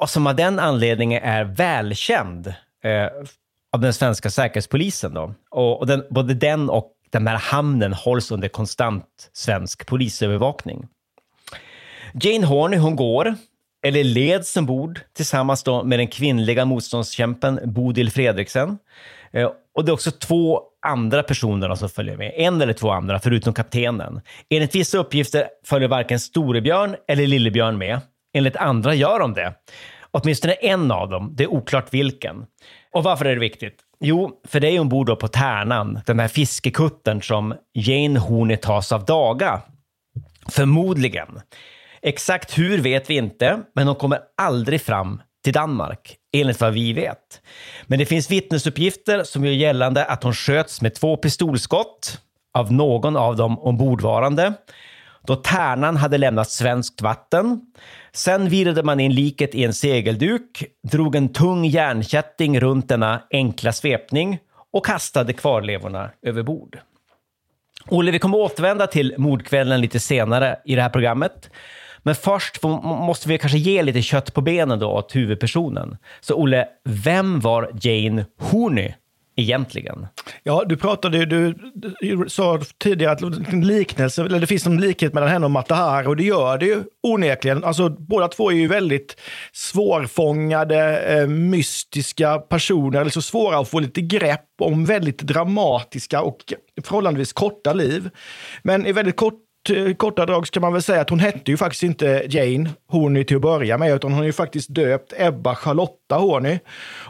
och 0.00 0.10
som 0.10 0.26
av 0.26 0.36
den 0.36 0.58
anledningen 0.58 1.22
är 1.22 1.44
välkänd 1.44 2.46
eh, 2.84 3.28
av 3.72 3.80
den 3.80 3.94
svenska 3.94 4.30
säkerhetspolisen. 4.30 5.14
Då. 5.14 5.34
Och, 5.50 5.78
och 5.80 5.86
den, 5.86 6.04
både 6.10 6.34
den 6.34 6.70
och 6.70 6.92
den 7.10 7.26
här 7.26 7.36
hamnen 7.36 7.92
hålls 7.92 8.30
under 8.30 8.48
konstant 8.48 9.30
svensk 9.32 9.86
polisövervakning. 9.86 10.86
Jane 12.22 12.46
Horney, 12.46 12.78
hon 12.78 12.96
går, 12.96 13.34
eller 13.86 14.04
leds 14.04 14.56
ombord 14.56 15.00
tillsammans 15.12 15.62
då 15.62 15.84
med 15.84 15.98
den 15.98 16.08
kvinnliga 16.08 16.64
motståndskämpen 16.64 17.60
Bodil 17.64 18.10
Fredriksen. 18.10 18.78
Eh, 19.32 19.50
och 19.74 19.84
det 19.84 19.90
är 19.90 19.94
också 19.94 20.10
två 20.10 20.62
andra 20.86 21.22
personer 21.22 21.74
som 21.74 21.88
följer 21.88 22.16
med. 22.16 22.32
En 22.36 22.60
eller 22.60 22.72
två 22.72 22.90
andra, 22.90 23.20
förutom 23.20 23.54
kaptenen. 23.54 24.20
Enligt 24.50 24.74
vissa 24.74 24.98
uppgifter 24.98 25.48
följer 25.64 25.88
varken 25.88 26.20
Storebjörn 26.20 26.96
eller 27.08 27.26
Lillebjörn 27.26 27.78
med. 27.78 28.00
Enligt 28.32 28.56
andra 28.56 28.94
gör 28.94 29.18
de 29.18 29.34
det. 29.34 29.54
Åtminstone 30.10 30.52
en 30.52 30.90
av 30.90 31.08
dem, 31.08 31.34
det 31.36 31.44
är 31.44 31.48
oklart 31.48 31.94
vilken. 31.94 32.46
Och 32.92 33.04
varför 33.04 33.24
är 33.24 33.34
det 33.34 33.40
viktigt? 33.40 33.78
Jo, 34.00 34.40
för 34.44 34.60
det 34.60 34.68
är 34.68 34.80
ombord 34.80 35.18
på 35.18 35.28
Tärnan, 35.28 36.00
den 36.06 36.20
här 36.20 36.28
fiskekuttern 36.28 37.22
som 37.22 37.54
Jane 37.74 38.18
Horney 38.18 38.56
tas 38.56 38.92
av 38.92 39.04
daga. 39.04 39.60
Förmodligen. 40.48 41.40
Exakt 42.02 42.58
hur 42.58 42.78
vet 42.78 43.10
vi 43.10 43.14
inte, 43.14 43.60
men 43.74 43.86
hon 43.86 43.96
kommer 43.96 44.20
aldrig 44.36 44.82
fram 44.82 45.22
till 45.44 45.52
Danmark, 45.52 46.16
enligt 46.32 46.60
vad 46.60 46.72
vi 46.72 46.92
vet. 46.92 47.40
Men 47.86 47.98
det 47.98 48.06
finns 48.06 48.30
vittnesuppgifter 48.30 49.24
som 49.24 49.44
gör 49.44 49.52
gällande 49.52 50.04
att 50.04 50.22
hon 50.22 50.34
sköts 50.34 50.82
med 50.82 50.94
två 50.94 51.16
pistolskott 51.16 52.20
av 52.54 52.72
någon 52.72 53.16
av 53.16 53.36
de 53.36 53.58
ombordvarande 53.58 54.52
då 55.28 55.36
Tärnan 55.36 55.96
hade 55.96 56.18
lämnat 56.18 56.50
svenskt 56.50 57.02
vatten. 57.02 57.60
Sen 58.12 58.48
virade 58.48 58.82
man 58.82 59.00
in 59.00 59.14
liket 59.14 59.54
i 59.54 59.64
en 59.64 59.74
segelduk, 59.74 60.64
drog 60.82 61.16
en 61.16 61.28
tung 61.28 61.64
järnkätting 61.64 62.60
runt 62.60 62.88
denna 62.88 63.22
enkla 63.30 63.72
svepning 63.72 64.38
och 64.72 64.86
kastade 64.86 65.32
kvarlevorna 65.32 66.10
över 66.22 66.42
bord. 66.42 66.78
Olle, 67.88 68.10
vi 68.10 68.18
kommer 68.18 68.38
återvända 68.38 68.86
till 68.86 69.14
mordkvällen 69.18 69.80
lite 69.80 70.00
senare 70.00 70.58
i 70.64 70.74
det 70.74 70.82
här 70.82 70.88
programmet. 70.88 71.50
Men 72.02 72.14
först 72.14 72.62
måste 72.82 73.28
vi 73.28 73.38
kanske 73.38 73.58
ge 73.58 73.82
lite 73.82 74.02
kött 74.02 74.34
på 74.34 74.40
benen 74.40 74.78
då 74.78 74.90
åt 74.90 75.16
huvudpersonen. 75.16 75.96
Så 76.20 76.34
Olle, 76.34 76.68
vem 76.84 77.40
var 77.40 77.70
Jane 77.82 78.26
Horney 78.38 78.92
egentligen? 79.38 80.06
Ja, 80.42 80.64
du 80.66 80.76
pratade 80.76 81.24
du, 81.24 81.54
du 82.00 82.24
sa 82.28 82.60
tidigare 82.78 83.12
att 83.12 83.54
liknelse, 83.64 84.24
eller 84.24 84.40
det 84.40 84.46
finns 84.46 84.66
en 84.66 84.80
likhet 84.80 85.14
mellan 85.14 85.28
henne 85.28 85.46
och 85.46 85.50
Matahar 85.50 86.08
och 86.08 86.16
det 86.16 86.24
gör 86.24 86.58
det 86.58 86.66
ju 86.66 86.82
onekligen. 87.02 87.64
Alltså, 87.64 87.88
båda 87.88 88.28
två 88.28 88.50
är 88.50 88.54
ju 88.54 88.68
väldigt 88.68 89.20
svårfångade, 89.52 90.98
eh, 90.98 91.26
mystiska 91.26 92.38
personer, 92.38 93.00
eller 93.00 93.10
så 93.10 93.22
svåra 93.22 93.58
att 93.58 93.68
få 93.68 93.80
lite 93.80 94.00
grepp 94.00 94.44
om 94.62 94.84
väldigt 94.84 95.18
dramatiska 95.18 96.22
och 96.22 96.52
förhållandevis 96.84 97.32
korta 97.32 97.72
liv. 97.72 98.10
Men 98.62 98.86
i 98.86 98.92
väldigt 98.92 99.16
kort 99.16 99.47
Eh, 99.70 99.94
korta 99.94 100.26
drag 100.26 100.46
ska 100.46 100.60
man 100.60 100.72
väl 100.72 100.82
säga 100.82 101.00
att 101.00 101.10
hon 101.10 101.18
hette 101.18 101.50
ju 101.50 101.56
faktiskt 101.56 101.82
inte 101.82 102.26
Jane 102.28 102.70
Horney 102.88 103.24
till 103.24 103.36
att 103.36 103.42
börja 103.42 103.78
med, 103.78 103.94
utan 103.94 104.12
hon 104.12 104.22
är 104.22 104.26
ju 104.26 104.32
faktiskt 104.32 104.74
döpt 104.74 105.12
Ebba 105.16 105.54
Charlotta 105.54 106.16
Horney 106.16 106.58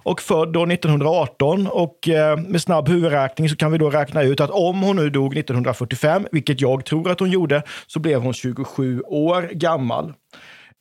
och 0.02 0.20
född 0.20 0.52
då 0.52 0.66
1918. 0.66 1.66
Och 1.66 2.08
eh, 2.08 2.36
med 2.36 2.62
snabb 2.62 2.88
huvudräkning 2.88 3.48
så 3.48 3.56
kan 3.56 3.72
vi 3.72 3.78
då 3.78 3.90
räkna 3.90 4.22
ut 4.22 4.40
att 4.40 4.50
om 4.50 4.82
hon 4.82 4.96
nu 4.96 5.10
dog 5.10 5.36
1945, 5.36 6.26
vilket 6.32 6.60
jag 6.60 6.84
tror 6.84 7.10
att 7.10 7.20
hon 7.20 7.30
gjorde, 7.30 7.62
så 7.86 8.00
blev 8.00 8.20
hon 8.20 8.34
27 8.34 9.02
år 9.02 9.42
gammal 9.52 10.12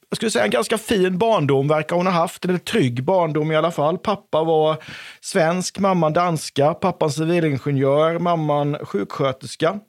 jag 0.10 0.18
skulle 0.18 0.32
säga 0.32 0.46
en 0.46 0.52
ganska 0.52 0.78
fin 0.78 1.18
barndom 1.18 1.68
verkar 1.68 1.96
hon 1.96 2.06
ha 2.06 2.14
haft, 2.14 2.46
eller 2.46 2.58
trygg 2.58 3.04
barndom 3.04 3.52
i 3.52 3.56
alla 3.56 3.72
fall. 3.72 3.98
Pappa 3.98 4.44
var 4.44 4.78
svensk, 5.22 5.80
mamman 5.80 6.14
danska, 6.14 6.74
pappan 6.74 7.12
civilingenjör, 7.12 8.20
mamman 8.20 8.78
sjuksköterska 8.86 9.80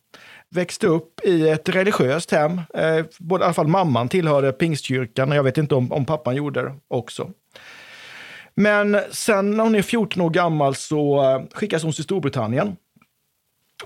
växte 0.51 0.87
upp 0.87 1.21
i 1.25 1.49
ett 1.49 1.69
religiöst 1.69 2.31
hem. 2.31 2.61
Eh, 2.75 3.05
både, 3.19 3.43
I 3.43 3.45
alla 3.45 3.55
fall 3.55 3.69
mamman 3.69 4.09
tillhörde 4.09 4.53
pingstkyrkan 4.53 5.31
och 5.31 5.37
jag 5.37 5.43
vet 5.43 5.59
inte 5.59 5.75
om, 5.75 5.93
om 5.93 6.05
pappan 6.05 6.37
gjorde 6.37 6.63
det 6.63 6.75
också. 6.89 7.31
Men 8.55 9.01
sen 9.11 9.51
när 9.51 9.65
hon 9.65 9.75
är 9.75 9.83
14 9.83 10.23
år 10.23 10.31
gammal 10.31 10.75
så 10.75 11.23
eh, 11.23 11.43
skickas 11.55 11.83
hon 11.83 11.93
till 11.93 12.05
Storbritannien. 12.05 12.77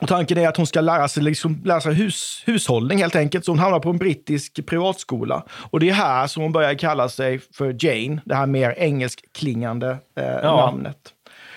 Och 0.01 0.09
tanken 0.09 0.39
är 0.39 0.49
att 0.49 0.57
hon 0.57 0.67
ska 0.67 0.81
lära 0.81 1.09
sig, 1.09 1.23
liksom, 1.23 1.63
lära 1.65 1.81
sig 1.81 1.95
hus, 1.95 2.43
hushållning 2.47 2.99
helt 2.99 3.17
enkelt. 3.17 3.45
Så 3.45 3.51
hon 3.51 3.59
hamnar 3.59 3.81
på 3.81 3.91
en 3.91 3.99
brittisk 3.99 4.67
privatskola. 4.67 5.45
Och 5.71 5.81
det 5.81 5.89
är 5.89 5.95
här 5.95 6.27
som 6.27 6.43
hon 6.43 6.53
börjar 6.53 6.75
kalla 6.75 7.09
sig 7.09 7.39
för 7.39 7.77
Jane, 7.79 8.21
det 8.25 8.35
här 8.35 8.47
mer 8.47 8.75
engelskklingande 8.79 9.99
eh, 10.17 10.25
ja. 10.25 10.57
namnet. 10.57 10.99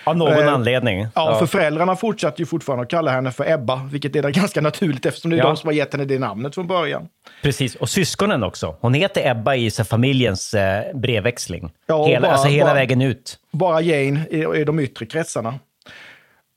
Av 0.06 0.16
någon 0.16 0.32
Eh, 0.32 0.54
anledning. 0.54 1.06
Ja, 1.14 1.38
för 1.38 1.46
föräldrarna 1.46 1.96
fortsatte 1.96 2.42
ju 2.42 2.46
fortfarande 2.46 2.82
att 2.82 2.90
kalla 2.90 3.10
henne 3.10 3.30
för 3.32 3.50
Ebba, 3.52 3.80
vilket 3.92 4.16
är 4.16 4.22
ganska 4.30 4.60
naturligt 4.60 5.06
eftersom 5.06 5.30
det 5.30 5.36
är 5.36 5.38
Ja. 5.38 5.46
de 5.46 5.56
som 5.56 5.68
har 5.68 5.74
gett 5.74 5.92
henne 5.92 6.04
det 6.04 6.18
namnet 6.18 6.54
från 6.54 6.66
början. 6.66 7.08
Precis, 7.42 7.74
och 7.74 7.88
syskonen 7.88 8.42
också. 8.42 8.76
Hon 8.80 8.94
heter 8.94 9.30
Ebba 9.30 9.54
i 9.54 9.70
så 9.70 9.84
familjens 9.84 10.54
eh, 10.54 10.96
brevväxling. 10.96 11.70
Ja, 11.86 12.06
hela, 12.06 12.20
bara- 12.20 12.32
alltså 12.32 12.48
hela 12.48 12.64
bara- 12.66 12.74
vägen 12.74 13.02
ut. 13.02 13.38
Bara 13.52 13.80
Jane 13.80 14.20
i, 14.30 14.60
i 14.60 14.64
de 14.64 14.80
yttre 14.80 15.06
kretsarna. 15.06 15.54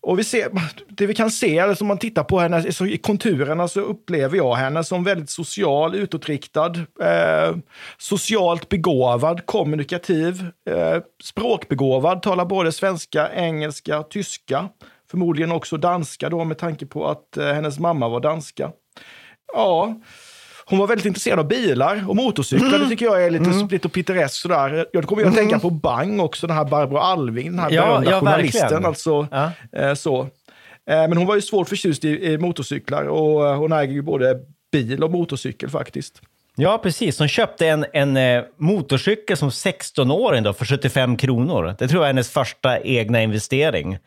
Och 0.09 0.19
vi 0.19 0.23
ser, 0.23 0.49
det 0.87 1.05
vi 1.05 1.15
kan 1.15 1.31
se, 1.31 1.57
eller 1.57 1.73
som 1.73 1.87
man 1.87 1.97
tittar 1.97 2.23
på 2.23 2.39
henne 2.39 2.71
så 2.71 2.85
i 2.85 2.97
konturerna 2.97 3.67
så 3.67 3.79
upplever 3.79 4.37
jag 4.37 4.55
henne 4.55 4.83
som 4.83 5.03
väldigt 5.03 5.29
social, 5.29 5.95
utåtriktad, 5.95 6.75
eh, 7.01 7.55
socialt 7.97 8.69
begåvad, 8.69 9.45
kommunikativ, 9.45 10.45
eh, 10.69 11.01
språkbegåvad, 11.23 12.21
talar 12.21 12.45
både 12.45 12.71
svenska, 12.71 13.29
engelska, 13.33 14.03
tyska, 14.03 14.69
förmodligen 15.11 15.51
också 15.51 15.77
danska 15.77 16.29
då 16.29 16.43
med 16.43 16.57
tanke 16.57 16.85
på 16.85 17.07
att 17.07 17.37
eh, 17.37 17.53
hennes 17.53 17.79
mamma 17.79 18.09
var 18.09 18.19
danska. 18.19 18.71
Ja, 19.53 19.95
hon 20.69 20.79
var 20.79 20.87
väldigt 20.87 21.05
intresserad 21.05 21.39
av 21.39 21.47
bilar 21.47 22.03
och 22.09 22.15
motorcyklar. 22.15 22.79
Det 22.79 22.87
tycker 22.89 23.05
jag 23.05 23.25
är 23.25 23.29
lite, 23.29 23.67
lite 23.71 23.89
pittoreskt 23.89 24.35
sådär. 24.37 24.85
Jag 24.93 25.03
kommer 25.07 25.21
ju 25.23 25.27
att 25.29 25.35
tänka 25.35 25.59
på 25.59 25.69
Bang 25.69 26.21
också, 26.21 26.47
den 26.47 26.55
här 26.55 26.65
Barbro 26.65 26.97
Alving, 26.97 27.45
den 27.51 27.59
här 27.59 27.71
Ja, 27.71 27.85
berömda 27.85 28.11
ja, 28.11 28.19
journalisten. 28.19 28.61
verkligen. 28.61 28.85
Alltså, 28.85 29.27
Ja. 29.31 29.51
eh, 29.79 29.93
så. 29.93 30.21
Eh, 30.21 30.27
men 30.87 31.17
hon 31.17 31.25
var 31.27 31.35
ju 31.35 31.41
svårt 31.41 31.69
förtjust 31.69 32.05
i, 32.05 32.09
i 32.33 32.37
motorcyklar 32.37 33.03
och 33.03 33.47
eh, 33.47 33.55
hon 33.57 33.71
äger 33.71 33.93
ju 33.93 34.01
både 34.01 34.37
bil 34.71 35.03
och 35.03 35.11
motorcykel 35.11 35.69
faktiskt. 35.69 36.21
Ja, 36.55 36.77
precis. 36.83 37.19
Hon 37.19 37.27
köpte 37.27 37.67
en, 37.67 37.85
en 37.93 38.43
motorcykel 38.57 39.37
som 39.37 39.49
16-åring 39.49 40.43
då, 40.43 40.53
för 40.53 40.65
75 40.65 41.17
kronor. 41.17 41.75
Det 41.79 41.87
tror 41.87 42.01
jag 42.01 42.03
är 42.09 42.13
hennes 42.13 42.29
första 42.31 42.79
egna 42.79 43.21
investering. 43.23 43.97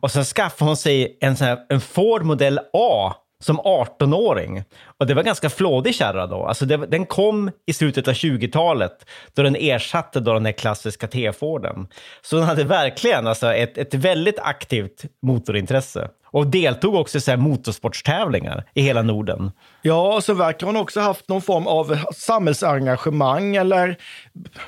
Och 0.00 0.10
sen 0.10 0.24
skaffade 0.24 0.68
hon 0.68 0.76
sig 0.76 1.16
en, 1.20 1.36
sån 1.36 1.46
här, 1.46 1.58
en 1.68 1.80
Ford 1.80 2.22
Model 2.24 2.60
A 2.72 3.12
som 3.40 3.60
18-åring. 3.60 4.64
Och 4.98 5.06
det 5.06 5.14
var 5.14 5.22
ganska 5.22 5.50
flådig 5.50 5.94
kärra 5.94 6.26
då. 6.26 6.44
Alltså 6.46 6.64
det, 6.64 6.76
den 6.76 7.06
kom 7.06 7.50
i 7.66 7.72
slutet 7.72 8.08
av 8.08 8.14
20-talet 8.14 9.06
då 9.34 9.42
den 9.42 9.56
ersatte 9.56 10.20
då 10.20 10.32
den 10.32 10.44
här 10.46 10.52
klassiska 10.52 11.06
T-Forden. 11.06 11.88
Så 12.22 12.36
den 12.36 12.44
hade 12.44 12.64
verkligen 12.64 13.26
alltså 13.26 13.54
ett, 13.54 13.78
ett 13.78 13.94
väldigt 13.94 14.38
aktivt 14.38 15.04
motorintresse. 15.22 16.08
Och 16.32 16.46
deltog 16.46 16.94
också 16.94 17.18
i 17.18 17.20
så 17.20 17.30
här 17.30 17.38
motorsportstävlingar 17.38 18.64
i 18.74 18.82
hela 18.82 19.02
Norden. 19.02 19.52
Ja, 19.82 20.14
och 20.14 20.24
så 20.24 20.34
verkar 20.34 20.66
hon 20.66 20.76
också 20.76 21.00
haft 21.00 21.28
någon 21.28 21.42
form 21.42 21.66
av 21.66 21.98
samhällsengagemang 22.14 23.56
eller 23.56 23.96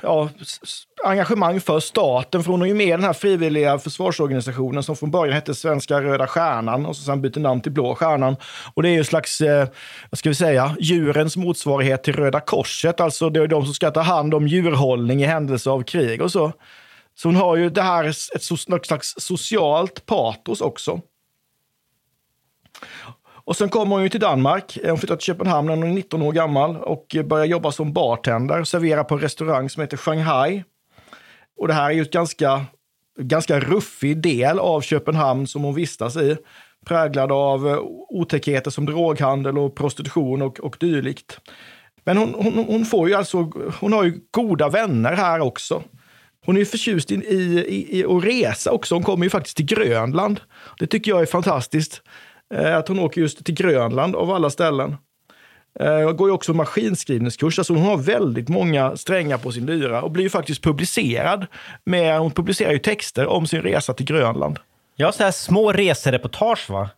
ja, 0.01 0.29
engagemang 1.03 1.61
för 1.61 1.79
staten. 1.79 2.43
För 2.43 2.51
hon 2.51 2.61
är 2.61 2.65
ju 2.65 2.73
med 2.73 2.87
i 2.87 2.91
den 2.91 3.03
här 3.03 3.13
frivilliga 3.13 3.79
försvarsorganisationen 3.79 4.83
som 4.83 4.95
från 4.95 5.11
början 5.11 5.33
hette 5.33 5.55
Svenska 5.55 6.01
Röda 6.01 6.27
Stjärnan 6.27 6.85
och 6.85 6.95
så 6.95 7.03
sen 7.03 7.21
bytte 7.21 7.39
namn 7.39 7.61
till 7.61 7.71
Blå 7.71 7.95
Stjärnan. 7.95 8.35
Och 8.73 8.83
det 8.83 8.89
är 8.89 8.93
ju 8.93 9.03
slags, 9.03 9.41
eh, 9.41 9.67
vad 10.09 10.17
ska 10.19 10.29
vi 10.29 10.35
säga, 10.35 10.75
djurens 10.79 11.37
motsvarighet 11.37 12.03
till 12.03 12.15
Röda 12.15 12.39
Korset. 12.39 13.01
Alltså 13.01 13.29
det 13.29 13.39
är 13.39 13.47
de 13.47 13.65
som 13.65 13.73
ska 13.73 13.91
ta 13.91 14.01
hand 14.01 14.33
om 14.33 14.47
djurhållning 14.47 15.23
i 15.23 15.25
händelse 15.25 15.69
av 15.69 15.83
krig 15.83 16.21
och 16.21 16.31
så. 16.31 16.51
Så 17.15 17.27
hon 17.27 17.35
har 17.35 17.55
ju 17.55 17.69
det 17.69 17.81
här, 17.81 18.03
ett 18.35 18.85
slags 18.85 19.15
socialt 19.17 20.05
patos 20.05 20.61
också. 20.61 21.01
Och 23.45 23.55
sen 23.55 23.69
kommer 23.69 23.95
hon 23.95 24.03
ju 24.03 24.09
till 24.09 24.19
Danmark. 24.19 24.77
Hon 24.85 24.97
flyttar 24.97 25.15
till 25.15 25.25
Köpenhamn 25.25 25.67
när 25.67 25.75
hon 25.75 25.83
är 25.83 25.93
19 25.93 26.21
år 26.21 26.31
gammal 26.31 26.77
och 26.77 27.15
börjar 27.25 27.45
jobba 27.45 27.71
som 27.71 27.93
bartender. 27.93 28.63
Serverar 28.63 29.03
på 29.03 29.15
en 29.15 29.21
restaurang 29.21 29.69
som 29.69 29.81
heter 29.81 29.97
Shanghai. 29.97 30.63
Och 31.57 31.67
det 31.67 31.73
här 31.73 31.89
är 31.89 31.93
ju 31.93 32.01
ett 32.01 32.11
ganska, 32.11 32.65
ganska 33.19 33.59
ruffig 33.59 34.21
del 34.21 34.59
av 34.59 34.81
Köpenhamn 34.81 35.47
som 35.47 35.63
hon 35.63 35.75
vistas 35.75 36.15
i. 36.15 36.37
Präglad 36.85 37.31
av 37.31 37.67
eh, 37.67 37.77
otäckheter 38.09 38.71
som 38.71 38.85
droghandel 38.85 39.57
och 39.57 39.75
prostitution 39.75 40.41
och, 40.41 40.59
och 40.59 40.77
dylikt. 40.79 41.39
Men 42.03 42.17
hon, 42.17 42.33
hon, 42.33 42.65
hon 42.67 42.85
får 42.85 43.09
ju 43.09 43.15
alltså, 43.15 43.51
hon 43.79 43.93
har 43.93 44.03
ju 44.03 44.19
goda 44.31 44.69
vänner 44.69 45.13
här 45.13 45.39
också. 45.39 45.83
Hon 46.45 46.55
är 46.55 46.59
ju 46.59 46.65
förtjust 46.65 47.11
i, 47.11 47.15
i, 47.15 47.65
i, 47.67 47.99
i 47.99 48.05
att 48.05 48.23
resa 48.23 48.71
också. 48.71 48.95
Hon 48.95 49.03
kommer 49.03 49.25
ju 49.25 49.29
faktiskt 49.29 49.57
till 49.57 49.65
Grönland. 49.65 50.39
Det 50.79 50.87
tycker 50.87 51.11
jag 51.11 51.21
är 51.21 51.25
fantastiskt. 51.25 52.01
Eh, 52.55 52.77
Att 52.77 52.87
hon 52.87 52.99
åker 52.99 53.21
just 53.21 53.45
till 53.45 53.55
Grönland 53.55 54.15
av 54.15 54.31
alla 54.31 54.49
ställen. 54.49 54.97
Eh, 55.79 56.11
går 56.11 56.29
ju 56.29 56.33
också 56.33 56.53
maskinskrivningskurs. 56.53 57.59
Alltså 57.59 57.73
hon 57.73 57.83
har 57.83 57.97
väldigt 57.97 58.49
många 58.49 58.97
strängar 58.97 59.37
på 59.37 59.51
sin 59.51 59.65
lyra 59.65 60.01
och 60.01 60.11
blir 60.11 60.23
ju 60.23 60.29
faktiskt 60.29 60.61
publicerad. 60.63 61.45
Med, 61.85 62.19
hon 62.19 62.31
publicerar 62.31 62.71
ju 62.71 62.79
texter 62.79 63.27
om 63.27 63.47
sin 63.47 63.61
resa 63.61 63.93
till 63.93 64.05
Grönland. 64.05 64.59
Ja, 64.95 65.11
så 65.11 65.23
här 65.23 65.31
små 65.31 65.71
resereportage 65.71 66.69
va? 66.69 66.89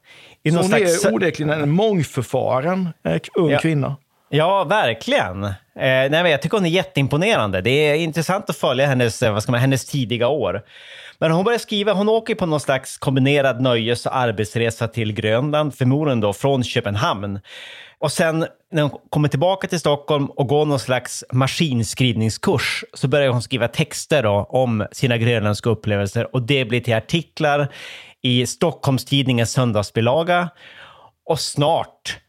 I 0.44 0.52
Så 0.52 0.58
hon 0.58 0.66
slags... 0.68 1.06
är 1.06 1.14
onekligen 1.14 1.50
en 1.62 1.70
mångförfaren 1.72 2.90
eh, 3.06 3.20
ung 3.36 3.50
Ja. 3.52 3.60
kvinna. 3.60 3.96
Ja, 4.30 4.64
verkligen. 4.64 5.44
Eh, 5.44 5.52
nej, 5.76 6.10
men 6.10 6.32
jag 6.32 6.42
tycker 6.42 6.58
hon 6.58 6.66
är 6.66 6.70
jätteimponerande. 6.70 7.62
Det 7.62 7.70
är 7.70 7.96
intressant 7.96 8.50
att 8.50 8.56
följa 8.58 8.86
hennes, 8.88 9.24
eh, 9.24 9.34
vad 9.34 9.44
ska 9.44 9.52
man, 9.52 9.62
hennes 9.62 9.86
tidiga 9.86 10.28
år. 10.28 10.62
Men 11.20 11.32
hon 11.32 11.44
börjar 11.44 11.60
skriva, 11.60 11.94
hon 11.94 12.10
åker 12.10 12.36
på 12.36 12.46
någon 12.46 12.60
slags 12.60 12.98
kombinerad 12.98 13.62
nöjes 13.62 14.06
och 14.06 14.16
arbetsresa 14.16 14.88
till 14.88 15.14
Grönland, 15.14 15.76
förmodligen 15.76 16.22
då 16.22 16.34
från 16.34 16.64
Köpenhamn. 16.64 17.40
Och 18.00 18.12
sen 18.12 18.46
när 18.72 18.82
hon 18.82 18.92
kommer 19.10 19.28
tillbaka 19.28 19.68
till 19.68 19.80
Stockholm 19.80 20.26
och 20.26 20.48
går 20.48 20.66
någon 20.66 20.80
slags 20.80 21.24
maskinskrivningskurs 21.32 22.84
så 22.94 23.08
börjar 23.08 23.30
hon 23.30 23.42
skriva 23.42 23.68
texter 23.68 24.24
då 24.24 24.48
om 24.50 24.88
sina 24.92 25.18
grönländska 25.18 25.70
upplevelser 25.70 26.36
och 26.36 26.42
det 26.42 26.66
blir 26.66 26.82
till 26.82 26.96
artiklar 26.96 27.68
i 28.22 28.46
Stockholmstidningens 28.46 29.52
söndagsbilaga. 29.52 30.50
Och 31.26 31.40
snart 31.40 32.20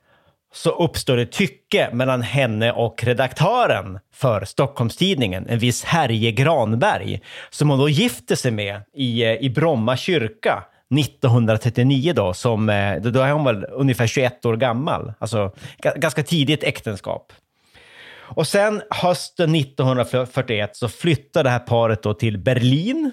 så 0.56 0.70
uppstår 0.70 1.16
det 1.16 1.26
tycke 1.26 1.90
mellan 1.92 2.22
henne 2.22 2.72
och 2.72 3.04
redaktören 3.04 3.98
för 4.14 4.44
Stockholmstidningen, 4.44 5.46
en 5.48 5.58
viss 5.58 5.84
Herje 5.84 6.32
Granberg, 6.32 7.20
som 7.50 7.70
hon 7.70 7.78
då 7.78 7.88
gifter 7.88 8.36
sig 8.36 8.50
med 8.50 8.82
i, 8.94 9.24
eh, 9.24 9.32
i 9.32 9.50
Bromma 9.50 9.96
kyrka 9.96 10.64
1939 10.94 12.12
då, 12.16 12.34
som, 12.34 12.68
eh, 12.68 12.96
då 12.96 13.20
är 13.20 13.32
hon 13.32 13.44
väl 13.44 13.64
ungefär 13.70 14.06
21 14.06 14.44
år 14.44 14.56
gammal. 14.56 15.12
Alltså 15.18 15.52
ganska 15.96 16.22
tidigt 16.22 16.64
äktenskap. 16.64 17.32
Och 18.18 18.46
sen 18.46 18.82
hösten 18.90 19.54
1941 19.54 20.76
så 20.76 20.88
flyttar 20.88 21.44
det 21.44 21.50
här 21.50 21.58
paret 21.58 22.02
då 22.02 22.14
till 22.14 22.38
Berlin 22.38 23.12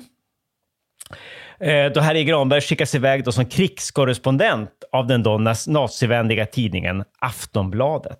Eh, 1.63 1.91
då 1.91 2.01
Harry 2.01 2.23
Granberg 2.23 2.61
skickas 2.61 2.95
iväg 2.95 3.23
då 3.23 3.31
som 3.31 3.45
krigskorrespondent 3.45 4.69
av 4.91 5.07
den 5.07 5.23
då 5.23 5.37
nazivänliga 5.67 6.45
tidningen 6.45 7.03
Aftonbladet. 7.19 8.19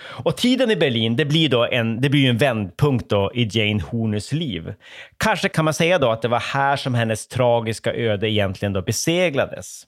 Och 0.00 0.36
tiden 0.36 0.70
i 0.70 0.76
Berlin, 0.76 1.16
det 1.16 1.24
blir, 1.24 1.48
då 1.48 1.64
en, 1.64 2.00
det 2.00 2.08
blir 2.08 2.30
en 2.30 2.36
vändpunkt 2.36 3.10
då 3.10 3.32
i 3.34 3.48
Jane 3.52 3.82
Horners 3.82 4.32
liv. 4.32 4.74
Kanske 5.16 5.48
kan 5.48 5.64
man 5.64 5.74
säga 5.74 5.98
då 5.98 6.10
att 6.10 6.22
det 6.22 6.28
var 6.28 6.40
här 6.40 6.76
som 6.76 6.94
hennes 6.94 7.28
tragiska 7.28 7.94
öde 7.94 8.30
egentligen 8.30 8.72
då 8.72 8.82
beseglades. 8.82 9.82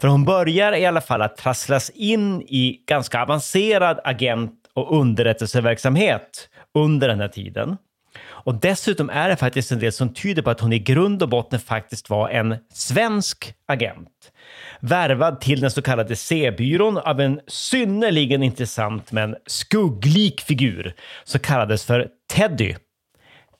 För 0.00 0.08
hon 0.08 0.24
börjar 0.24 0.72
i 0.72 0.86
alla 0.86 1.00
fall 1.00 1.22
att 1.22 1.36
trasslas 1.36 1.90
in 1.90 2.42
i 2.42 2.84
ganska 2.86 3.22
avancerad 3.22 4.00
agent 4.04 4.52
och 4.74 5.00
underrättelseverksamhet 5.00 6.48
under 6.74 7.08
den 7.08 7.20
här 7.20 7.28
tiden. 7.28 7.76
Och 8.22 8.54
dessutom 8.54 9.10
är 9.10 9.28
det 9.28 9.36
faktiskt 9.36 9.72
en 9.72 9.78
del 9.78 9.92
som 9.92 10.14
tyder 10.14 10.42
på 10.42 10.50
att 10.50 10.60
hon 10.60 10.72
i 10.72 10.78
grund 10.78 11.22
och 11.22 11.28
botten 11.28 11.60
faktiskt 11.60 12.10
var 12.10 12.28
en 12.28 12.56
svensk 12.72 13.54
agent. 13.66 14.08
Värvad 14.80 15.40
till 15.40 15.60
den 15.60 15.70
så 15.70 15.82
kallade 15.82 16.16
C-byrån 16.16 16.98
av 16.98 17.20
en 17.20 17.40
synnerligen 17.46 18.42
intressant 18.42 19.12
men 19.12 19.36
skugglik 19.46 20.40
figur 20.40 20.94
som 21.24 21.40
kallades 21.40 21.84
för 21.84 22.08
Teddy. 22.32 22.74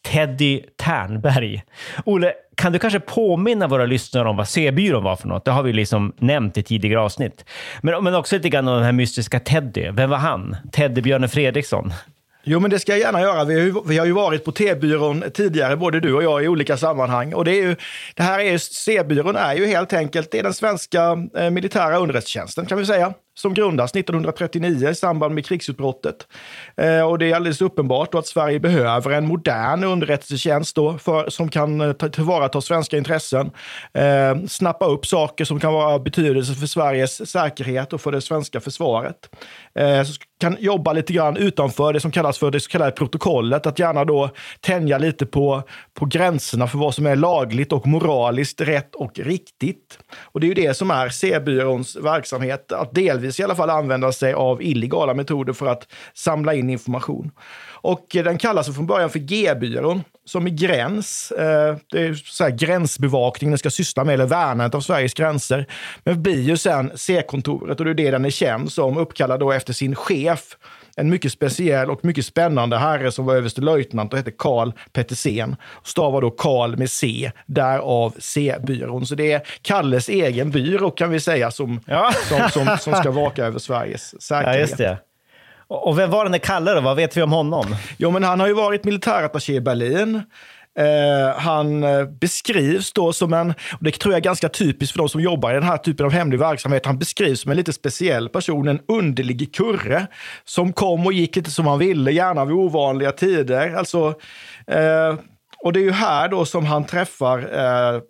Teddy 0.04 0.62
Ternberg. 0.76 1.62
Olle, 2.04 2.32
kan 2.54 2.72
du 2.72 2.78
kanske 2.78 3.00
påminna 3.00 3.66
våra 3.66 3.86
lyssnare 3.86 4.28
om 4.28 4.36
vad 4.36 4.48
C-byrån 4.48 5.04
var 5.04 5.16
för 5.16 5.28
något? 5.28 5.44
Det 5.44 5.50
har 5.50 5.62
vi 5.62 5.72
liksom 5.72 6.12
nämnt 6.18 6.58
i 6.58 6.62
tidigare 6.62 7.00
avsnitt. 7.00 7.44
Men, 7.82 8.04
men 8.04 8.14
också 8.14 8.36
lite 8.36 8.48
grann 8.48 8.68
om 8.68 8.74
den 8.74 8.84
här 8.84 8.92
mystiska 8.92 9.40
Teddy. 9.40 9.90
Vem 9.90 10.10
var 10.10 10.18
han? 10.18 10.56
Teddybjörnen 10.72 11.28
Fredriksson. 11.28 11.92
Jo, 12.44 12.60
men 12.60 12.70
det 12.70 12.78
ska 12.78 12.92
jag 12.92 12.98
gärna 12.98 13.20
göra. 13.20 13.44
Vi 13.44 13.54
har 13.54 13.60
ju, 13.60 13.74
vi 13.86 13.98
har 13.98 14.06
ju 14.06 14.12
varit 14.12 14.44
på 14.44 14.52
T-byrån 14.52 15.24
tidigare, 15.34 15.76
både 15.76 16.00
du 16.00 16.14
och 16.14 16.22
jag, 16.22 16.44
i 16.44 16.48
olika 16.48 16.76
sammanhang. 16.76 17.34
Och 17.34 17.44
det, 17.44 17.50
är 17.50 17.62
ju, 17.62 17.76
det 18.14 18.22
här 18.22 18.38
är 18.38 18.52
ju, 18.52 18.58
C-byrån 18.58 19.36
är 19.36 19.54
ju 19.54 19.66
helt 19.66 19.92
enkelt 19.92 20.30
det 20.30 20.38
är 20.38 20.42
den 20.42 20.54
svenska 20.54 21.28
eh, 21.36 21.50
militära 21.50 21.98
underrättelsetjänsten, 21.98 22.66
kan 22.66 22.78
vi 22.78 22.86
säga 22.86 23.14
som 23.34 23.54
grundas 23.54 23.96
1939 23.96 24.88
i 24.88 24.94
samband 24.94 25.34
med 25.34 25.46
krigsutbrottet. 25.46 26.26
Eh, 26.76 27.00
och 27.00 27.18
det 27.18 27.30
är 27.30 27.36
alldeles 27.36 27.62
uppenbart 27.62 28.12
då 28.12 28.18
att 28.18 28.26
Sverige 28.26 28.60
behöver 28.60 29.10
en 29.10 29.26
modern 29.26 29.84
underrättelsetjänst 29.84 30.76
då 30.76 30.98
för, 30.98 31.30
som 31.30 31.48
kan 31.48 31.80
eh, 31.80 31.92
tillvarata 31.92 32.60
svenska 32.60 32.96
intressen, 32.96 33.50
eh, 33.94 34.46
snappa 34.48 34.86
upp 34.86 35.06
saker 35.06 35.44
som 35.44 35.60
kan 35.60 35.72
vara 35.72 35.94
av 35.94 36.02
betydelse 36.02 36.54
för 36.54 36.66
Sveriges 36.66 37.30
säkerhet 37.30 37.92
och 37.92 38.00
för 38.00 38.12
det 38.12 38.20
svenska 38.20 38.60
försvaret. 38.60 39.16
Eh, 39.78 40.04
kan 40.40 40.56
jobba 40.60 40.92
lite 40.92 41.12
grann 41.12 41.36
utanför 41.36 41.92
det 41.92 42.00
som 42.00 42.10
kallas 42.10 42.38
för 42.38 42.50
det 42.50 42.60
så 42.60 42.70
kallade 42.70 42.90
protokollet, 42.90 43.66
att 43.66 43.78
gärna 43.78 44.04
då 44.04 44.30
tänja 44.60 44.98
lite 44.98 45.26
på, 45.26 45.62
på 45.94 46.06
gränserna 46.06 46.66
för 46.66 46.78
vad 46.78 46.94
som 46.94 47.06
är 47.06 47.16
lagligt 47.16 47.72
och 47.72 47.86
moraliskt 47.86 48.60
rätt 48.60 48.94
och 48.94 49.18
riktigt. 49.18 49.98
Och 50.16 50.40
det 50.40 50.46
är 50.46 50.48
ju 50.48 50.54
det 50.54 50.74
som 50.74 50.90
är 50.90 51.08
C-byråns 51.08 51.96
verksamhet, 51.96 52.72
att 52.72 52.94
delvis 52.94 53.23
i 53.26 53.42
alla 53.42 53.54
fall 53.54 53.70
använda 53.70 54.12
sig 54.12 54.32
av 54.32 54.62
illegala 54.62 55.14
metoder 55.14 55.52
för 55.52 55.66
att 55.66 55.88
samla 56.14 56.54
in 56.54 56.70
information. 56.70 57.30
Och 57.84 58.16
eh, 58.16 58.24
den 58.24 58.38
kallas 58.38 58.74
från 58.74 58.86
början 58.86 59.10
för 59.10 59.18
G-byrån, 59.18 60.02
som 60.24 60.46
är 60.46 60.50
gräns. 60.50 61.30
Eh, 61.30 61.76
det 61.90 62.02
är 62.02 62.14
så 62.14 62.44
här 62.44 62.50
gränsbevakning 62.50 63.50
den 63.50 63.58
ska 63.58 63.70
syssla 63.70 64.04
med, 64.04 64.14
eller 64.14 64.26
värnandet 64.26 64.74
av 64.74 64.80
Sveriges 64.80 65.14
gränser. 65.14 65.66
Men 66.04 66.22
blir 66.22 66.40
ju 66.40 66.56
sen 66.56 66.90
C-kontoret 66.94 67.80
och 67.80 67.84
det 67.84 67.90
är 67.90 67.94
det 67.94 68.10
den 68.10 68.24
är 68.24 68.30
känd 68.30 68.72
som, 68.72 68.96
uppkallad 68.96 69.40
då 69.40 69.52
efter 69.52 69.72
sin 69.72 69.94
chef. 69.94 70.56
En 70.96 71.10
mycket 71.10 71.32
speciell 71.32 71.90
och 71.90 72.04
mycket 72.04 72.26
spännande 72.26 72.78
herre 72.78 73.12
som 73.12 73.26
var 73.26 73.36
överstelöjtnant 73.36 74.12
och 74.12 74.18
hette 74.18 74.30
Karl 74.30 74.72
Pettersen. 74.92 75.56
Stavar 75.84 76.20
då 76.20 76.30
Karl 76.30 76.76
med 76.76 76.90
C, 76.90 77.30
därav 77.46 78.14
C-byrån. 78.18 79.06
Så 79.06 79.14
det 79.14 79.32
är 79.32 79.42
Kalles 79.62 80.08
egen 80.08 80.50
byrå 80.50 80.90
kan 80.90 81.10
vi 81.10 81.20
säga 81.20 81.50
som, 81.50 81.80
ja. 81.86 82.12
som, 82.28 82.50
som, 82.50 82.76
som, 82.80 82.94
ska 82.94 83.10
vaka 83.10 83.44
över 83.44 83.58
Sveriges 83.58 84.22
säkerhet. 84.22 84.54
Ja, 84.54 84.60
just 84.60 84.76
det. 84.76 84.98
Och 85.68 85.98
vem 85.98 86.10
var 86.10 86.24
den 86.24 86.32
där 86.32 86.38
Kalle 86.38 86.74
då? 86.74 86.80
Vad 86.80 86.96
vet 86.96 87.16
vi 87.16 87.22
om 87.22 87.32
honom? 87.32 87.76
Jo, 87.96 88.10
men 88.10 88.24
han 88.24 88.40
har 88.40 88.46
ju 88.46 88.54
varit 88.54 88.84
militärattaché 88.84 89.52
i 89.52 89.60
Berlin. 89.60 90.22
Eh, 90.78 91.36
han 91.36 91.84
eh, 91.84 92.04
beskrivs 92.04 92.92
då 92.92 93.12
som 93.12 93.32
en, 93.32 93.50
och 93.50 93.84
det 93.84 93.90
tror 93.90 94.14
jag 94.14 94.18
är 94.18 94.24
ganska 94.24 94.48
typiskt 94.48 94.92
för 94.92 94.98
de 94.98 95.08
som 95.08 95.20
jobbar 95.20 95.50
i 95.50 95.54
den 95.54 95.62
här 95.62 95.76
typen 95.76 96.06
av 96.06 96.12
hemlig 96.12 96.38
verksamhet, 96.38 96.86
han 96.86 96.98
beskrivs 96.98 97.40
som 97.40 97.50
en 97.50 97.56
lite 97.56 97.72
speciell 97.72 98.28
person, 98.28 98.68
en 98.68 98.80
underlig 98.88 99.54
kurre 99.54 100.06
som 100.44 100.72
kom 100.72 101.06
och 101.06 101.12
gick 101.12 101.36
lite 101.36 101.50
som 101.50 101.66
han 101.66 101.78
ville, 101.78 102.12
gärna 102.12 102.44
vid 102.44 102.56
ovanliga 102.56 103.12
tider. 103.12 103.74
Alltså, 103.74 104.14
eh, 104.66 105.14
och 105.58 105.72
det 105.72 105.80
är 105.80 105.84
ju 105.84 105.92
här 105.92 106.28
då 106.28 106.44
som 106.44 106.66
han 106.66 106.84
träffar 106.84 107.38
eh, 107.38 108.00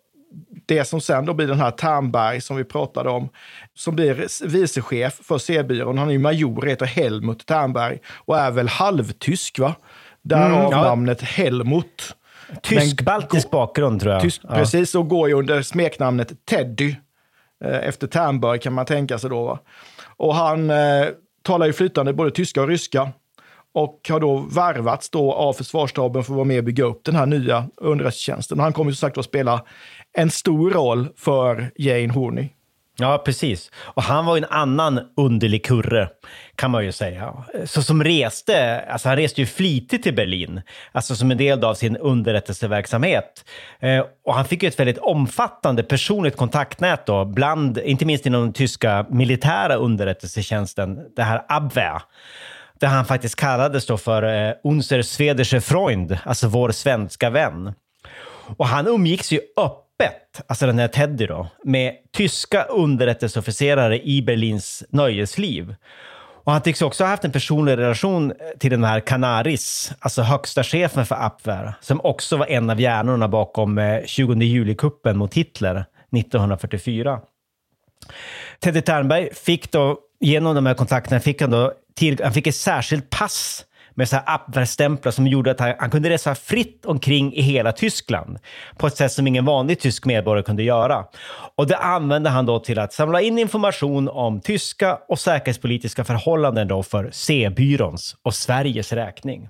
det 0.67 0.85
som 0.85 1.01
sen 1.01 1.27
då 1.27 1.35
blir 1.35 1.47
den 1.47 1.61
här 1.61 1.71
Ternberg 1.71 2.41
som 2.41 2.57
vi 2.57 2.65
pratade 2.65 3.11
om, 3.11 3.29
som 3.75 3.97
blir 3.97 4.47
vicechef 4.47 5.21
för 5.23 5.39
C-byrån. 5.39 5.99
Han 5.99 6.09
är 6.09 6.13
ju 6.13 6.19
major, 6.19 6.67
heter 6.67 6.87
Helmut 6.87 7.47
Ternberg 7.47 7.99
och 8.07 8.39
är 8.39 8.51
väl 8.51 8.69
halvtysk, 8.69 9.59
va? 9.59 9.75
Därav 10.23 10.61
mm, 10.61 10.71
ja. 10.71 10.83
namnet 10.83 11.23
Helmut. 11.23 12.15
Tysk-baltisk 12.63 13.51
bakgrund 13.51 14.01
tror 14.01 14.13
jag. 14.13 14.23
Tysk, 14.23 14.41
ja. 14.45 14.55
Precis, 14.55 14.95
och 14.95 15.09
går 15.09 15.29
ju 15.29 15.35
under 15.35 15.63
smeknamnet 15.63 16.33
Teddy. 16.45 16.95
Eh, 17.65 17.89
efter 17.89 18.07
Ternberg 18.07 18.59
kan 18.59 18.73
man 18.73 18.87
tänka 18.87 19.19
sig 19.19 19.31
då. 19.31 19.45
Va? 19.45 19.59
Och 20.17 20.35
han 20.35 20.71
eh, 20.71 21.07
talar 21.43 21.67
ju 21.67 21.73
flytande 21.73 22.13
både 22.13 22.31
tyska 22.31 22.63
och 22.63 22.69
ryska 22.69 23.13
och 23.75 24.01
har 24.09 24.21
då 24.21 24.37
värvats 24.37 25.11
då 25.11 25.33
av 25.33 25.53
försvarsstaben 25.53 26.25
för 26.25 26.33
att 26.33 26.37
vara 26.37 26.45
med 26.45 26.59
och 26.59 26.65
bygga 26.65 26.85
upp 26.85 27.05
den 27.05 27.15
här 27.15 27.27
nya 27.27 27.69
underrättelsetjänsten. 27.77 28.61
Han 28.61 28.73
kommer 28.73 28.91
som 28.91 28.97
sagt 28.97 29.19
att 29.19 29.25
spela 29.25 29.65
en 30.13 30.31
stor 30.31 30.71
roll 30.71 31.09
för 31.17 31.71
Jane 31.77 32.13
Horney. 32.13 32.49
Ja, 32.99 33.23
precis. 33.25 33.71
Och 33.77 34.03
han 34.03 34.27
var 34.27 34.37
ju 34.37 34.43
en 34.43 34.51
annan 34.51 35.01
underlig 35.17 35.65
kurre, 35.65 36.09
kan 36.57 36.71
man 36.71 36.85
ju 36.85 36.93
säga. 36.93 37.45
Så 37.65 37.83
som 37.83 38.05
reste, 38.05 38.81
alltså 38.81 39.09
han 39.09 39.17
reste 39.17 39.41
ju 39.41 39.47
flitigt 39.47 40.03
till 40.03 40.15
Berlin, 40.15 40.63
alltså 40.93 41.17
som 41.17 41.31
en 41.31 41.37
del 41.37 41.65
av 41.65 41.75
sin 41.75 41.97
underrättelseverksamhet. 41.97 43.45
Eh, 43.81 44.05
och 44.25 44.35
han 44.35 44.45
fick 44.45 44.63
ju 44.63 44.69
ett 44.69 44.81
väldigt 44.81 44.99
omfattande 44.99 45.83
personligt 45.83 46.37
kontaktnät 46.37 47.07
då, 47.07 47.25
bland, 47.25 47.79
inte 47.79 48.05
minst 48.05 48.27
inom 48.27 48.43
den 48.43 48.53
tyska 48.53 49.07
militära 49.11 49.75
underrättelsetjänsten, 49.75 50.99
det 51.17 51.23
här 51.23 51.45
Abwehr 51.49 52.03
där 52.81 52.89
han 52.89 53.05
faktiskt 53.05 53.37
kallades 53.37 53.87
då 53.87 53.97
för 53.97 54.23
eh, 54.23 54.55
Unser 54.65 55.03
Swedische 55.03 55.61
Freund, 55.61 56.19
alltså 56.25 56.49
vår 56.49 56.71
svenska 56.71 57.31
vän. 57.31 57.75
Och 58.57 58.67
han 58.67 58.87
umgicks 58.87 59.33
ju 59.33 59.41
öppet, 59.57 59.84
alltså 60.47 60.67
den 60.67 60.79
här 60.79 60.89
Teddy 60.89 61.27
då, 61.27 61.49
med 61.65 61.95
tyska 62.13 62.63
underrättelseofficerare 62.63 64.07
i 64.07 64.23
Berlins 64.23 64.85
nöjesliv. 64.89 65.75
Och 66.45 66.53
han 66.53 66.63
tycks 66.63 66.83
också 66.83 67.05
ha 67.05 67.09
haft 67.11 67.25
en 67.25 67.33
personlig 67.33 67.77
relation 67.77 68.33
till 68.59 68.71
den 68.71 68.85
här 68.85 69.01
Canaris, 69.01 69.93
alltså 69.99 70.23
högsta 70.23 70.65
chefen 70.65 71.07
för 71.07 71.15
Abwehr, 71.15 71.75
som 71.81 72.01
också 72.01 72.37
var 72.37 72.47
en 72.47 72.71
av 72.71 72.81
hjärnorna 72.81 73.29
bakom 73.29 73.79
eh, 73.79 74.05
20 74.07 74.35
juli-kuppen 74.45 75.17
mot 75.17 75.35
Hitler 75.35 75.85
1944. 76.17 77.21
Teddy 78.61 78.81
Ternberg 78.81 79.35
fick 79.35 79.73
då, 79.73 79.99
genom 80.21 80.55
de 80.55 80.67
här 80.67 80.75
kontakterna, 80.75 81.21
fick 81.21 81.41
han 81.41 81.51
då 81.51 81.73
till, 81.97 82.21
han 82.23 82.33
fick 82.33 82.47
ett 82.47 82.55
särskilt 82.55 83.11
pass 83.11 83.65
med 83.95 84.09
så 84.09 84.17
här 84.17 84.25
Abwehrstämplar 84.27 85.13
som 85.13 85.27
gjorde 85.27 85.51
att 85.51 85.61
han, 85.61 85.75
han, 85.79 85.91
kunde 85.91 86.11
resa 86.11 86.35
fritt 86.35 86.87
omkring 86.87 87.35
i 87.35 87.43
hela 87.43 87.73
Tyskland 87.73 88.39
på 88.79 88.87
ett 88.87 88.97
sätt 88.97 89.13
som 89.13 89.27
ingen 89.27 89.45
vanlig 89.45 89.81
tysk 89.81 90.05
medborgare 90.05 90.45
kunde 90.45 90.63
göra. 90.63 91.05
Och 91.57 91.67
det 91.67 91.77
använde 91.77 92.31
han 92.31 92.47
då 92.47 92.59
till 92.59 92.79
att 92.79 92.93
samla 92.93 93.21
in 93.21 93.39
information 93.39 94.09
om 94.09 94.41
tyska 94.41 94.99
och 95.09 95.19
säkerhetspolitiska 95.19 96.05
förhållanden 96.05 96.69
då 96.69 96.83
för 96.83 97.11
C-byråns 97.13 98.17
och 98.23 98.35
Sveriges 98.35 98.93
räkning. 98.93 99.49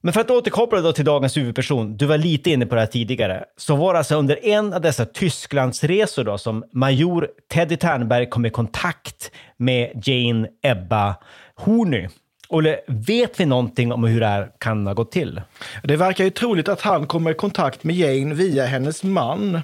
Men 0.00 0.12
för 0.12 0.20
att 0.20 0.30
återkoppla 0.30 0.80
då 0.80 0.92
till 0.92 1.04
dagens 1.04 1.36
huvudperson, 1.36 1.96
du 1.96 2.06
var 2.06 2.18
lite 2.18 2.50
inne 2.50 2.66
på 2.66 2.74
det 2.74 2.80
här 2.80 2.86
tidigare, 2.86 3.44
så 3.56 3.76
var 3.76 3.92
det 3.92 3.98
alltså 3.98 4.16
under 4.16 4.46
en 4.46 4.74
av 4.74 4.80
dessa 4.80 5.04
Tysklandsresor 5.04 6.24
då 6.24 6.38
som 6.38 6.64
major 6.72 7.28
Teddy 7.52 7.76
Ternberg 7.76 8.28
kom 8.30 8.46
i 8.46 8.50
kontakt 8.50 9.30
med 9.56 10.02
Jane 10.04 10.48
Ebba 10.62 11.16
Horny. 11.56 12.08
Olle, 12.50 12.80
vet 12.86 13.40
vi 13.40 13.46
någonting 13.46 13.92
om 13.92 14.04
hur 14.04 14.20
det 14.20 14.26
här 14.26 14.50
kan 14.58 14.86
ha 14.86 14.94
gått 14.94 15.12
till? 15.12 15.40
Det 15.82 15.96
verkar 15.96 16.24
ju 16.24 16.30
troligt 16.30 16.68
att 16.68 16.80
han 16.80 17.06
kommer 17.06 17.30
i 17.30 17.34
kontakt 17.34 17.84
med 17.84 17.96
Jane 17.96 18.34
via 18.34 18.66
hennes 18.66 19.04
man, 19.04 19.60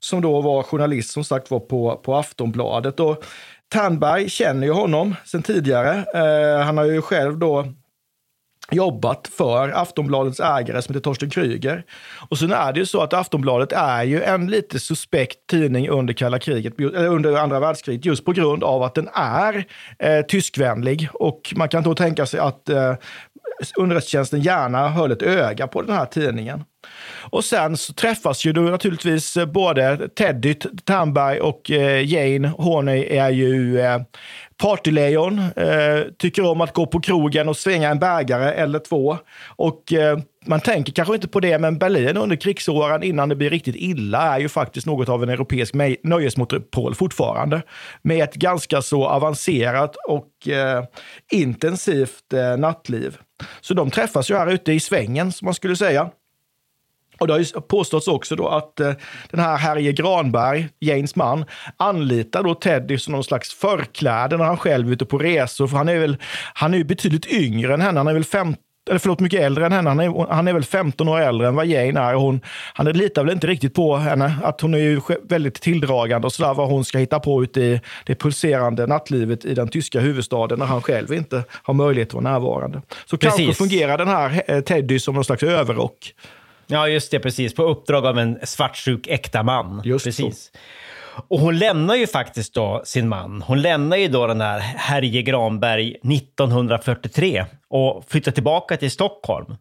som 0.00 0.20
då 0.20 0.40
var 0.40 0.62
journalist 0.62 1.10
som 1.10 1.24
sagt 1.24 1.50
var 1.50 1.60
på, 1.60 1.96
på 2.04 2.16
Aftonbladet. 2.16 3.00
Och 3.00 3.24
Tandberg 3.68 4.28
känner 4.28 4.66
ju 4.66 4.72
honom 4.72 5.14
sedan 5.24 5.42
tidigare. 5.42 6.04
Eh, 6.14 6.64
han 6.64 6.78
har 6.78 6.84
ju 6.84 7.02
själv 7.02 7.38
då 7.38 7.72
jobbat 8.70 9.28
för 9.36 9.68
Aftonbladets 9.68 10.40
ägare 10.40 10.82
som 10.82 10.94
heter 10.94 11.04
Torsten 11.04 11.30
Kryger. 11.30 11.84
Och 12.28 12.38
sen 12.38 12.52
är 12.52 12.72
det 12.72 12.80
ju 12.80 12.86
så 12.86 13.00
att 13.00 13.12
Aftonbladet 13.12 13.72
är 13.72 14.02
ju 14.02 14.22
en 14.22 14.46
lite 14.46 14.80
suspekt 14.80 15.46
tidning 15.50 15.88
under 15.88 16.14
kalla 16.14 16.38
kriget, 16.38 16.78
eller 16.78 17.08
under 17.08 17.36
andra 17.36 17.60
världskriget, 17.60 18.04
just 18.04 18.24
på 18.24 18.32
grund 18.32 18.64
av 18.64 18.82
att 18.82 18.94
den 18.94 19.08
är 19.14 19.64
eh, 19.98 20.20
tyskvänlig. 20.26 21.08
Och 21.12 21.54
man 21.56 21.68
kan 21.68 21.82
då 21.82 21.94
tänka 21.94 22.26
sig 22.26 22.40
att 22.40 22.68
eh, 22.68 22.94
underrättelsetjänsten 23.76 24.40
gärna 24.40 24.88
höll 24.88 25.12
ett 25.12 25.22
öga 25.22 25.66
på 25.66 25.82
den 25.82 25.96
här 25.96 26.06
tidningen. 26.06 26.64
Och 27.30 27.44
sen 27.44 27.76
så 27.76 27.92
träffas 27.92 28.44
ju 28.44 28.52
då 28.52 28.60
naturligtvis 28.60 29.36
eh, 29.36 29.46
både 29.46 30.08
Teddy 30.08 30.54
Ternberg 30.84 31.40
och 31.40 31.70
eh, 31.70 32.04
Jane 32.04 32.48
Horney 32.48 33.16
är 33.16 33.30
ju 33.30 33.80
eh, 33.80 34.00
partylejon, 34.58 35.38
eh, 35.38 36.02
tycker 36.18 36.44
om 36.44 36.60
att 36.60 36.74
gå 36.74 36.86
på 36.86 37.00
krogen 37.00 37.48
och 37.48 37.56
svänga 37.56 37.90
en 37.90 37.98
bägare 37.98 38.52
eller 38.52 38.78
två. 38.78 39.18
Och 39.56 39.92
eh, 39.92 40.18
man 40.46 40.60
tänker 40.60 40.92
kanske 40.92 41.14
inte 41.14 41.28
på 41.28 41.40
det, 41.40 41.58
men 41.58 41.78
Berlin 41.78 42.16
under 42.16 42.36
krigsåren 42.36 43.02
innan 43.02 43.28
det 43.28 43.36
blir 43.36 43.50
riktigt 43.50 43.76
illa 43.76 44.34
är 44.34 44.40
ju 44.40 44.48
faktiskt 44.48 44.86
något 44.86 45.08
av 45.08 45.22
en 45.22 45.28
europeisk 45.28 45.74
nöjesmonopol 46.02 46.94
fortfarande. 46.94 47.62
Med 48.02 48.24
ett 48.24 48.34
ganska 48.34 48.82
så 48.82 49.06
avancerat 49.06 49.96
och 50.08 50.48
eh, 50.48 50.84
intensivt 51.32 52.32
eh, 52.32 52.56
nattliv. 52.56 53.16
Så 53.60 53.74
de 53.74 53.90
träffas 53.90 54.30
ju 54.30 54.34
här 54.34 54.46
ute 54.46 54.72
i 54.72 54.80
svängen, 54.80 55.32
som 55.32 55.44
man 55.44 55.54
skulle 55.54 55.76
säga. 55.76 56.10
Och 57.18 57.26
det 57.26 57.32
har 57.32 57.40
ju 57.40 57.44
påståtts 57.60 58.08
också 58.08 58.36
då 58.36 58.48
att 58.48 58.80
eh, 58.80 58.92
den 59.30 59.40
här 59.40 59.56
Herje 59.56 59.92
Granberg, 59.92 60.68
Janes 60.80 61.16
man, 61.16 61.44
anlitar 61.76 62.42
då 62.42 62.54
Teddy 62.54 62.98
som 62.98 63.12
någon 63.12 63.24
slags 63.24 63.54
förkläde 63.54 64.36
när 64.36 64.44
han 64.44 64.56
själv 64.56 64.88
är 64.88 64.92
ute 64.92 65.04
på 65.04 65.18
resor. 65.18 65.66
För 65.66 65.76
han 65.76 65.88
är 65.88 65.98
väl, 65.98 66.16
han 66.54 66.74
är 66.74 66.78
ju 66.78 66.84
betydligt 66.84 67.26
yngre 67.26 67.74
än 67.74 67.80
henne. 67.80 68.00
Han 68.00 68.08
är 68.08 68.14
väl 68.14 68.24
15 68.24 68.62
eller 68.88 68.98
förlåt, 68.98 69.20
mycket 69.20 69.40
äldre 69.40 69.66
än 69.66 69.72
henne. 69.72 69.90
Han 69.90 70.00
är, 70.00 70.32
han 70.32 70.48
är 70.48 70.52
väl 70.52 70.64
15 70.64 71.08
år 71.08 71.20
äldre 71.20 71.48
än 71.48 71.54
vad 71.54 71.66
Jane 71.66 72.00
är. 72.00 72.14
Hon, 72.14 72.40
han 72.74 72.86
litar 72.86 73.24
väl 73.24 73.32
inte 73.32 73.46
riktigt 73.46 73.74
på 73.74 73.96
henne, 73.96 74.34
att 74.42 74.60
hon 74.60 74.74
är 74.74 74.78
ju 74.78 75.00
väldigt 75.28 75.54
tilldragande 75.54 76.26
och 76.26 76.32
sådär 76.32 76.54
vad 76.54 76.68
hon 76.68 76.84
ska 76.84 76.98
hitta 76.98 77.20
på 77.20 77.42
ute 77.42 77.60
i 77.60 77.80
det 78.06 78.14
pulserande 78.14 78.86
nattlivet 78.86 79.44
i 79.44 79.54
den 79.54 79.68
tyska 79.68 80.00
huvudstaden 80.00 80.58
när 80.58 80.66
han 80.66 80.82
själv 80.82 81.12
inte 81.12 81.42
har 81.62 81.74
möjlighet 81.74 82.08
att 82.08 82.14
vara 82.14 82.32
närvarande. 82.32 82.82
Så 83.06 83.16
Precis. 83.16 83.36
kanske 83.36 83.54
fungerar 83.54 83.98
den 83.98 84.08
här 84.08 84.42
eh, 84.46 84.60
Teddy 84.60 84.98
som 84.98 85.14
någon 85.14 85.24
slags 85.24 85.42
överrock. 85.42 86.14
Ja, 86.68 86.88
just 86.88 87.10
det, 87.10 87.20
precis. 87.20 87.54
På 87.54 87.62
uppdrag 87.62 88.06
av 88.06 88.18
en 88.18 88.38
svartsjuk 88.42 89.06
äkta 89.06 89.42
man. 89.42 89.82
Just 89.84 90.04
precis. 90.04 90.50
Så. 90.52 90.58
Och 91.28 91.40
hon 91.40 91.58
lämnar 91.58 91.94
ju 91.94 92.06
faktiskt 92.06 92.54
då 92.54 92.82
sin 92.84 93.08
man. 93.08 93.42
Hon 93.42 93.62
lämnar 93.62 93.96
ju 93.96 94.08
då 94.08 94.26
den 94.26 94.40
här 94.40 94.58
Herje 94.58 95.22
Granberg 95.22 95.90
1943 95.90 97.44
och 97.68 98.04
flyttar 98.08 98.32
tillbaka 98.32 98.76
till 98.76 98.90
Stockholm. 98.90 99.56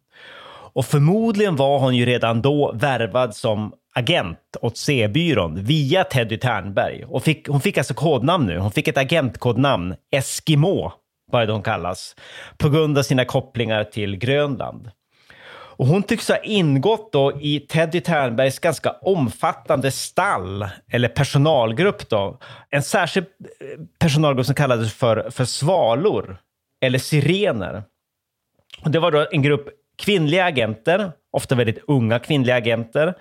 Och 0.73 0.85
förmodligen 0.85 1.55
var 1.55 1.79
hon 1.79 1.95
ju 1.95 2.05
redan 2.05 2.41
då 2.41 2.71
värvad 2.75 3.35
som 3.35 3.73
agent 3.95 4.39
åt 4.61 4.77
C-byrån 4.77 5.63
via 5.63 6.03
Teddy 6.03 6.37
Ternberg. 6.37 7.05
Och 7.05 7.23
fick, 7.23 7.47
hon 7.47 7.61
fick 7.61 7.77
alltså 7.77 7.93
kodnamn 7.93 8.45
nu. 8.45 8.59
Hon 8.59 8.71
fick 8.71 8.87
ett 8.87 8.97
agentkodnamn, 8.97 9.95
Eskimo, 10.11 10.91
vad 11.31 11.49
hon 11.49 11.63
kallas, 11.63 12.15
på 12.57 12.69
grund 12.69 12.97
av 12.97 13.03
sina 13.03 13.25
kopplingar 13.25 13.83
till 13.83 14.15
Grönland. 14.17 14.91
Och 15.77 15.87
hon 15.87 16.03
tycks 16.03 16.29
ha 16.29 16.37
ingått 16.37 17.11
då 17.11 17.41
i 17.41 17.59
Teddy 17.59 18.01
Ternbergs 18.01 18.59
ganska 18.59 18.91
omfattande 18.91 19.91
stall, 19.91 20.67
eller 20.91 21.07
personalgrupp 21.07 22.09
då. 22.09 22.39
En 22.69 22.83
särskild 22.83 23.27
eh, 23.59 23.83
personalgrupp 23.99 24.45
som 24.45 24.55
kallades 24.55 24.93
för, 24.93 25.29
för 25.29 25.45
svalor, 25.45 26.37
eller 26.81 26.99
sirener. 26.99 27.83
Och 28.83 28.91
det 28.91 28.99
var 28.99 29.11
då 29.11 29.27
en 29.31 29.41
grupp 29.41 29.69
kvinnliga 29.97 30.45
agenter, 30.45 31.11
ofta 31.31 31.55
väldigt 31.55 31.83
unga 31.87 32.19
kvinnliga 32.19 32.55
agenter, 32.55 33.13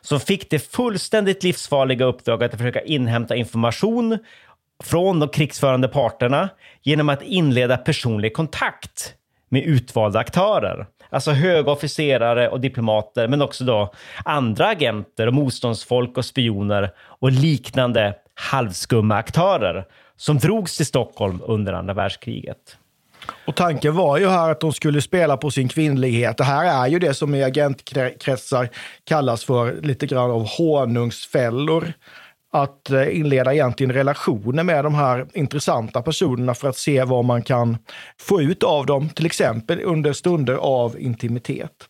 som 0.00 0.20
fick 0.20 0.50
det 0.50 0.58
fullständigt 0.58 1.42
livsfarliga 1.42 2.04
uppdraget 2.04 2.52
att 2.52 2.58
försöka 2.58 2.80
inhämta 2.80 3.36
information 3.36 4.18
från 4.84 5.20
de 5.20 5.28
krigsförande 5.28 5.88
parterna 5.88 6.48
genom 6.82 7.08
att 7.08 7.22
inleda 7.22 7.76
personlig 7.76 8.34
kontakt 8.34 9.14
med 9.48 9.62
utvalda 9.62 10.18
aktörer. 10.18 10.86
Alltså 11.10 11.30
höga 11.30 11.72
officerare 11.72 12.48
och 12.48 12.60
diplomater, 12.60 13.28
men 13.28 13.42
också 13.42 13.64
då 13.64 13.92
andra 14.24 14.66
agenter 14.66 15.26
och 15.26 15.34
motståndsfolk 15.34 16.18
och 16.18 16.24
spioner 16.24 16.90
och 17.00 17.32
liknande 17.32 18.14
halvskumma 18.34 19.16
aktörer 19.16 19.84
som 20.16 20.38
drogs 20.38 20.76
till 20.76 20.86
Stockholm 20.86 21.40
under 21.46 21.72
andra 21.72 21.94
världskriget. 21.94 22.76
Och 23.46 23.56
tanken 23.56 23.96
var 23.96 24.18
ju 24.18 24.28
här 24.28 24.50
att 24.50 24.60
de 24.60 24.72
skulle 24.72 25.02
spela 25.02 25.36
på 25.36 25.50
sin 25.50 25.68
kvinnlighet. 25.68 26.36
Det 26.36 26.44
här 26.44 26.84
är 26.84 26.88
ju 26.88 26.98
det 26.98 27.14
som 27.14 27.34
i 27.34 27.42
agentkretsar 27.42 28.68
kallas 29.04 29.44
för 29.44 29.82
lite 29.82 30.06
grann 30.06 30.30
av 30.30 30.48
honungsfällor 30.58 31.92
att 32.52 32.90
eh, 32.90 33.18
inleda 33.18 33.54
egentligen 33.54 33.92
relationer 33.92 34.64
med 34.64 34.84
de 34.84 34.94
här 34.94 35.26
intressanta 35.34 36.02
personerna 36.02 36.54
för 36.54 36.68
att 36.68 36.76
se 36.76 37.04
vad 37.04 37.24
man 37.24 37.42
kan 37.42 37.78
få 38.18 38.42
ut 38.42 38.62
av 38.62 38.86
dem, 38.86 39.08
till 39.08 39.26
exempel 39.26 39.80
under 39.84 40.12
stunder 40.12 40.54
av 40.54 41.00
intimitet. 41.00 41.88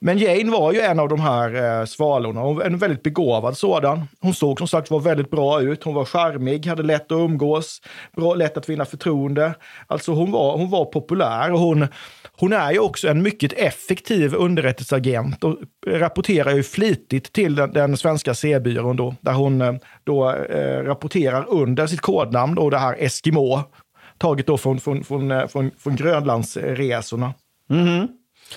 Men 0.00 0.18
Jane 0.18 0.50
var 0.50 0.72
ju 0.72 0.80
en 0.80 1.00
av 1.00 1.08
de 1.08 1.20
här 1.20 1.80
eh, 1.80 1.84
svalorna, 1.86 2.64
en 2.64 2.78
väldigt 2.78 3.02
begåvad 3.02 3.56
sådan. 3.56 4.08
Hon 4.20 4.34
såg 4.34 4.58
som 4.58 4.68
sagt 4.68 4.90
var 4.90 5.00
väldigt 5.00 5.30
bra 5.30 5.62
ut. 5.62 5.84
Hon 5.84 5.94
var 5.94 6.04
charmig, 6.04 6.66
hade 6.66 6.82
lätt 6.82 7.12
att 7.12 7.18
umgås, 7.18 7.80
bra, 8.16 8.34
lätt 8.34 8.56
att 8.56 8.68
vinna 8.68 8.84
förtroende. 8.84 9.54
Alltså 9.86 10.12
hon 10.12 10.32
var, 10.32 10.56
hon 10.56 10.70
var 10.70 10.84
populär 10.84 11.52
och 11.52 11.58
hon, 11.58 11.86
hon 12.36 12.52
är 12.52 12.72
ju 12.72 12.78
också 12.78 13.08
en 13.08 13.22
mycket 13.22 13.52
effektiv 13.52 14.34
underrättelseagent 14.34 15.44
och 15.44 15.56
rapporterar 15.86 16.54
ju 16.54 16.62
flitigt 16.62 17.32
till 17.32 17.54
den, 17.54 17.72
den 17.72 17.96
svenska 17.96 18.34
C-byrån 18.34 18.96
då, 18.96 19.14
där 19.20 19.32
hon 19.32 19.60
eh, 19.60 19.74
då 20.04 20.30
eh, 20.30 20.82
rapporterar 20.82 21.44
under 21.48 21.86
sitt 21.86 22.00
kodnamn, 22.00 22.58
och 22.58 22.70
det 22.70 22.78
här 22.78 22.96
Eskimo, 22.98 23.62
taget 24.18 24.46
då 24.46 24.58
från, 24.58 24.80
från, 24.80 25.04
från, 25.04 25.30
eh, 25.30 25.46
från, 25.46 25.70
från 25.78 25.96
Grönlandsresorna. 25.96 27.34
Mm 27.70 27.86
-hmm. 27.86 28.08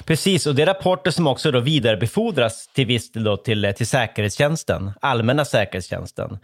Precis, 0.05 0.47
och 0.47 0.55
det 0.55 0.61
är 0.61 0.65
rapporter 0.65 1.11
som 1.11 1.27
också 1.27 1.51
då 1.51 1.59
vidarebefordras 1.59 2.67
till 2.67 2.85
viss 2.85 3.11
del 3.11 3.37
till, 3.37 3.65
eh, 3.65 3.71
till 3.71 3.87
säkerhetstjänsten, 3.87 4.91
allmänna 5.01 5.45
säkerhetstjänsten. 5.45 6.37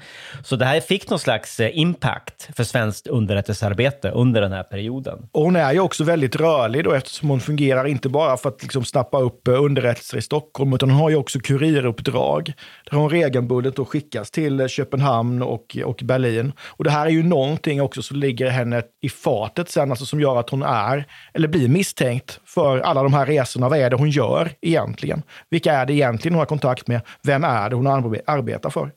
Så 0.44 0.56
det 0.56 0.66
här 0.66 0.80
fick 0.80 1.10
någon 1.10 1.20
slags 1.20 1.60
eh, 1.60 1.78
impact 1.78 2.50
för 2.56 2.64
svenskt 2.64 3.08
underrättelsearbete 3.08 4.10
under 4.10 4.42
den 4.42 4.52
här 4.52 4.64
perioden. 4.64 5.30
Och 5.32 5.42
hon 5.44 5.56
är 5.56 5.74
ju 5.74 5.80
också 5.80 6.04
väldigt 6.04 6.36
rörlig 6.36 6.84
då 6.84 6.94
eftersom 6.94 7.30
hon 7.30 7.40
fungerar 7.40 7.86
inte 7.86 8.10
bara 8.10 8.38
för 8.38 8.50
att 8.50 8.62
liksom 8.62 8.86
snappa 8.86 9.20
upp 9.20 9.48
eh, 9.48 9.64
underrättelser 9.64 10.18
i 10.18 10.22
Stockholm, 10.22 10.74
utan 10.74 10.90
hon 10.90 11.00
har 11.00 11.10
ju 11.10 11.16
också 11.16 11.40
kuriruppdrag 11.40 12.54
där 12.90 12.98
hon 12.98 13.10
regelbundet 13.10 13.76
då 13.76 13.86
skickas 13.86 14.32
till 14.32 14.68
Köpenhamn 14.68 15.42
och, 15.42 15.78
och 15.86 16.00
Berlin. 16.04 16.54
Och 16.68 16.84
det 16.84 16.92
här 16.92 17.06
är 17.06 17.10
ju 17.10 17.24
någonting 17.24 17.82
också 17.82 18.02
som 18.02 18.18
ligger 18.18 18.50
henne 18.50 18.84
i 19.02 19.10
fatet 19.10 19.70
sen, 19.70 19.90
alltså 19.90 20.06
som 20.06 20.20
gör 20.20 20.40
att 20.40 20.50
hon 20.50 20.64
är, 20.64 21.06
eller 21.34 21.48
blir 21.48 21.68
misstänkt 21.68 22.40
för 22.54 22.80
alla 22.80 23.04
de 23.04 23.14
här 23.14 23.26
resorna. 23.26 23.70
Vad 23.70 23.80
är 23.80 23.90
det 23.90 23.96
hon 23.96 24.10
gör 24.10 24.52
egentligen? 24.62 25.24
Vilka 25.50 25.74
är 25.74 25.86
det 25.86 25.94
egentligen 25.94 26.34
hon 26.34 26.40
har 26.40 26.46
kontakt 26.46 26.88
med? 26.88 27.02
Vem 27.24 27.44
är 27.44 27.70
det 27.70 27.76
hon 27.76 27.88
arbetar 27.88 28.70
för? 28.70 28.92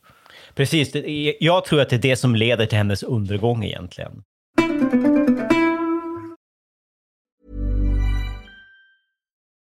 Precis, 0.54 0.90
jag 1.40 1.64
tror 1.64 1.80
att 1.80 1.90
det 1.90 1.96
är 1.96 2.00
det 2.00 2.16
som 2.16 2.34
leder 2.34 2.66
till 2.66 2.78
hennes 2.78 3.02
undergång 3.02 3.64
egentligen. 3.64 4.22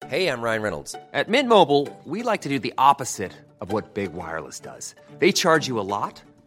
Hej, 0.09 0.23
jag 0.23 0.43
Ryan 0.43 0.61
Reynolds. 0.61 0.95
På 1.25 1.31
Mint 1.31 1.49
Mobile, 1.49 1.87
we 2.05 2.31
like 2.31 2.43
to 2.43 2.49
do 2.49 2.59
the 2.59 2.73
opposite 2.91 3.31
of 3.59 3.73
what 3.73 3.93
Big 3.93 4.09
Wireless 4.13 4.59
does. 4.59 4.95
They 5.19 5.31
charge 5.31 5.69
you 5.69 5.79
a 5.79 5.83
lot. 5.83 6.23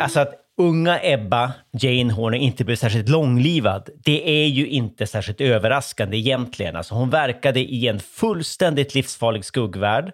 Alltså 0.00 0.20
att 0.20 0.34
unga 0.58 1.00
Ebba 1.02 1.52
Jane 1.72 2.12
Horner 2.12 2.38
inte 2.38 2.64
blev 2.64 2.76
särskilt 2.76 3.08
långlivad, 3.08 3.88
det 4.04 4.42
är 4.44 4.46
ju 4.46 4.66
inte 4.66 5.06
särskilt 5.06 5.40
överraskande 5.40 6.16
egentligen. 6.16 6.76
Alltså 6.76 6.94
hon 6.94 7.10
verkade 7.10 7.60
i 7.60 7.88
en 7.88 8.00
fullständigt 8.00 8.94
livsfarlig 8.94 9.44
skuggvärld 9.44 10.12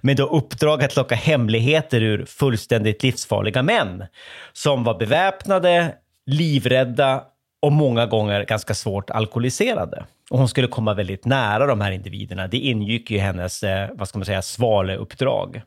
med 0.00 0.16
då 0.16 0.26
uppdrag 0.26 0.84
att 0.84 0.96
locka 0.96 1.14
hemligheter 1.14 2.00
ur 2.00 2.24
fullständigt 2.24 3.02
livsfarliga 3.02 3.62
män 3.62 4.04
som 4.52 4.84
var 4.84 4.98
beväpnade, 4.98 5.94
livrädda 6.26 7.24
och 7.62 7.72
många 7.72 8.06
gånger 8.06 8.44
ganska 8.44 8.74
svårt 8.74 9.10
alkoholiserade. 9.10 10.04
Och 10.30 10.38
hon 10.38 10.48
skulle 10.48 10.68
komma 10.68 10.94
väldigt 10.94 11.24
nära 11.24 11.66
de 11.66 11.80
här 11.80 11.90
individerna. 11.90 12.46
Det 12.46 12.58
ingick 12.58 13.10
ju 13.10 13.16
i 13.16 13.20
hennes, 13.20 13.62
eh, 13.62 13.88
vad 13.94 14.08
ska 14.08 14.18
man 14.18 14.26
säga, 14.26 14.42
svaleuppdrag. 14.42 15.62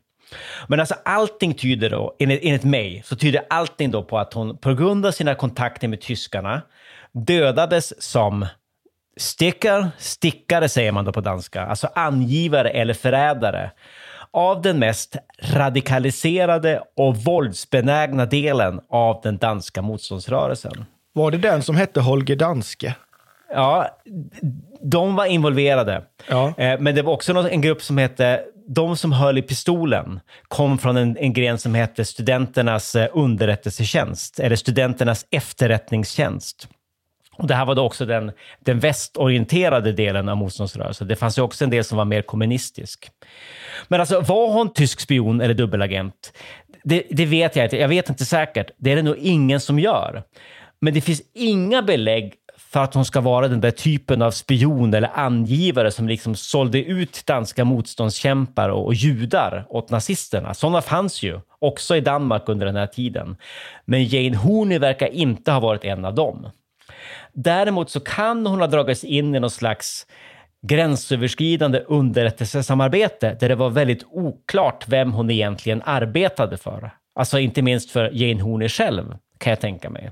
Men 0.67 0.79
alltså 0.79 0.95
allting 1.05 1.53
tyder 1.53 1.89
då, 1.89 2.15
enligt, 2.19 2.39
enligt 2.43 2.63
mig, 2.63 3.01
så 3.05 3.15
tyder 3.15 3.41
allting 3.49 3.91
då 3.91 4.03
på 4.03 4.17
att 4.17 4.33
hon 4.33 4.57
på 4.57 4.73
grund 4.73 5.05
av 5.05 5.11
sina 5.11 5.35
kontakter 5.35 5.87
med 5.87 6.01
tyskarna 6.01 6.61
dödades 7.11 8.03
som 8.03 8.45
stickar, 9.17 9.89
stickare 9.97 10.69
säger 10.69 10.91
man 10.91 11.05
då 11.05 11.13
på 11.13 11.21
danska, 11.21 11.61
alltså 11.65 11.89
angivare 11.95 12.69
eller 12.69 12.93
förrädare 12.93 13.71
av 14.31 14.61
den 14.61 14.79
mest 14.79 15.15
radikaliserade 15.41 16.81
och 16.95 17.17
våldsbenägna 17.17 18.25
delen 18.25 18.81
av 18.89 19.19
den 19.23 19.37
danska 19.37 19.81
motståndsrörelsen. 19.81 20.85
Var 21.13 21.31
det 21.31 21.37
den 21.37 21.61
som 21.63 21.75
hette 21.75 22.01
Holger 22.01 22.35
Danske? 22.35 22.95
Ja, 23.53 23.87
de 24.81 25.15
var 25.15 25.25
involverade. 25.25 26.03
Ja. 26.29 26.53
Eh, 26.57 26.79
Men 26.79 26.95
det 26.95 27.01
var 27.01 27.13
också 27.13 27.33
en 27.33 27.61
grupp 27.61 27.81
som 27.81 27.97
hette 27.97 28.41
de 28.67 28.97
som 28.97 29.11
höll 29.11 29.37
i 29.37 29.41
pistolen 29.41 30.19
kom 30.47 30.77
från 30.77 30.97
en, 30.97 31.17
en 31.17 31.33
gren 31.33 31.57
som 31.57 31.75
hette 31.75 32.05
Studenternas 32.05 32.95
eh, 32.95 33.09
underrättelsetjänst, 33.13 34.39
eller 34.39 34.55
Studenternas 34.55 35.25
efterrättningstjänst. 35.31 36.67
Och 37.37 37.47
det 37.47 37.55
här 37.55 37.65
var 37.65 37.75
då 37.75 37.83
också 37.83 38.05
den, 38.05 38.31
den 38.59 38.79
västorienterade 38.79 39.91
delen 39.91 40.29
av 40.29 40.37
motståndsrörelsen. 40.37 41.07
Det 41.07 41.15
fanns 41.15 41.37
ju 41.37 41.41
också 41.41 41.63
en 41.63 41.69
del 41.69 41.83
som 41.83 41.97
var 41.97 42.05
mer 42.05 42.21
kommunistisk. 42.21 43.09
Men 43.87 43.99
alltså, 43.99 44.21
var 44.21 44.53
hon 44.53 44.73
tysk 44.73 44.99
spion 44.99 45.41
eller 45.41 45.53
dubbelagent? 45.53 46.33
Det, 46.83 47.03
det 47.09 47.25
vet 47.25 47.55
jag 47.55 47.65
inte. 47.65 47.77
Jag 47.77 47.87
vet 47.87 48.09
inte 48.09 48.25
säkert. 48.25 48.71
Det 48.77 48.91
är 48.91 48.95
det 48.95 49.01
nog 49.01 49.17
ingen 49.17 49.59
som 49.59 49.79
gör. 49.79 50.23
Men 50.79 50.93
det 50.93 51.01
finns 51.01 51.21
inga 51.33 51.81
belägg 51.81 52.33
för 52.69 52.83
att 52.83 52.93
hon 52.93 53.05
ska 53.05 53.21
vara 53.21 53.47
den 53.47 53.61
där 53.61 53.71
typen 53.71 54.21
av 54.21 54.31
spion 54.31 54.93
eller 54.93 55.11
angivare 55.13 55.91
som 55.91 56.07
liksom 56.07 56.35
sålde 56.35 56.83
ut 56.83 57.23
danska 57.25 57.65
motståndskämpar 57.65 58.69
och, 58.69 58.85
och 58.85 58.93
judar 58.93 59.65
åt 59.69 59.89
nazisterna. 59.89 60.53
Sådana 60.53 60.81
fanns 60.81 61.23
ju 61.23 61.39
också 61.59 61.95
i 61.95 62.01
Danmark 62.01 62.49
under 62.49 62.65
den 62.65 62.75
här 62.75 62.87
tiden. 62.87 63.37
Men 63.85 64.05
Jane 64.05 64.37
Horney 64.37 64.79
verkar 64.79 65.07
inte 65.07 65.51
ha 65.51 65.59
varit 65.59 65.83
en 65.83 66.05
av 66.05 66.15
dem. 66.15 66.49
Däremot 67.33 67.89
så 67.89 67.99
kan 67.99 68.45
hon 68.45 68.59
ha 68.59 68.67
dragits 68.67 69.03
in 69.03 69.35
i 69.35 69.39
någon 69.39 69.51
slags 69.51 70.07
gränsöverskridande 70.67 71.79
underrättelsesamarbete 71.87 73.37
där 73.39 73.49
det 73.49 73.55
var 73.55 73.69
väldigt 73.69 74.03
oklart 74.09 74.87
vem 74.87 75.13
hon 75.13 75.29
egentligen 75.29 75.81
arbetade 75.85 76.57
för. 76.57 76.91
Alltså 77.15 77.39
inte 77.39 77.61
minst 77.61 77.91
för 77.91 78.09
Jane 78.13 78.41
Horney 78.41 78.69
själv, 78.69 79.15
kan 79.37 79.51
jag 79.51 79.59
tänka 79.59 79.89
mig. 79.89 80.11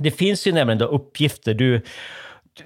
Det 0.00 0.10
finns 0.10 0.46
ju 0.46 0.52
nämligen 0.52 0.78
då 0.78 0.84
uppgifter, 0.84 1.54
du, 1.54 1.82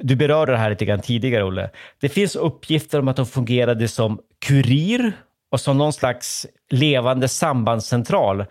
du 0.00 0.16
berörde 0.16 0.52
det 0.52 0.58
här 0.58 0.70
lite 0.70 0.84
grann 0.84 1.00
tidigare, 1.00 1.44
Olle. 1.44 1.70
Det 2.00 2.08
finns 2.08 2.36
uppgifter 2.36 2.98
om 2.98 3.08
att 3.08 3.16
de 3.16 3.26
fungerade 3.26 3.88
som 3.88 4.20
kurir 4.46 5.12
och 5.50 5.60
som 5.60 5.78
någon 5.78 5.92
slags 5.92 6.46
levande 6.70 7.28
sambandscentral 7.28 8.44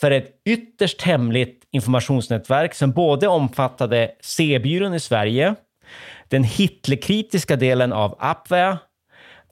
för 0.00 0.10
ett 0.10 0.30
ytterst 0.44 1.02
hemligt 1.02 1.64
informationsnätverk 1.70 2.74
som 2.74 2.92
både 2.92 3.28
omfattade 3.28 4.10
C-byrån 4.20 4.94
i 4.94 5.00
Sverige, 5.00 5.54
den 6.28 6.44
Hitlerkritiska 6.44 7.56
delen 7.56 7.92
av 7.92 8.16
Abwehr, 8.18 8.78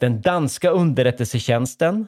den 0.01 0.21
danska 0.21 0.71
underrättelsetjänsten, 0.71 2.07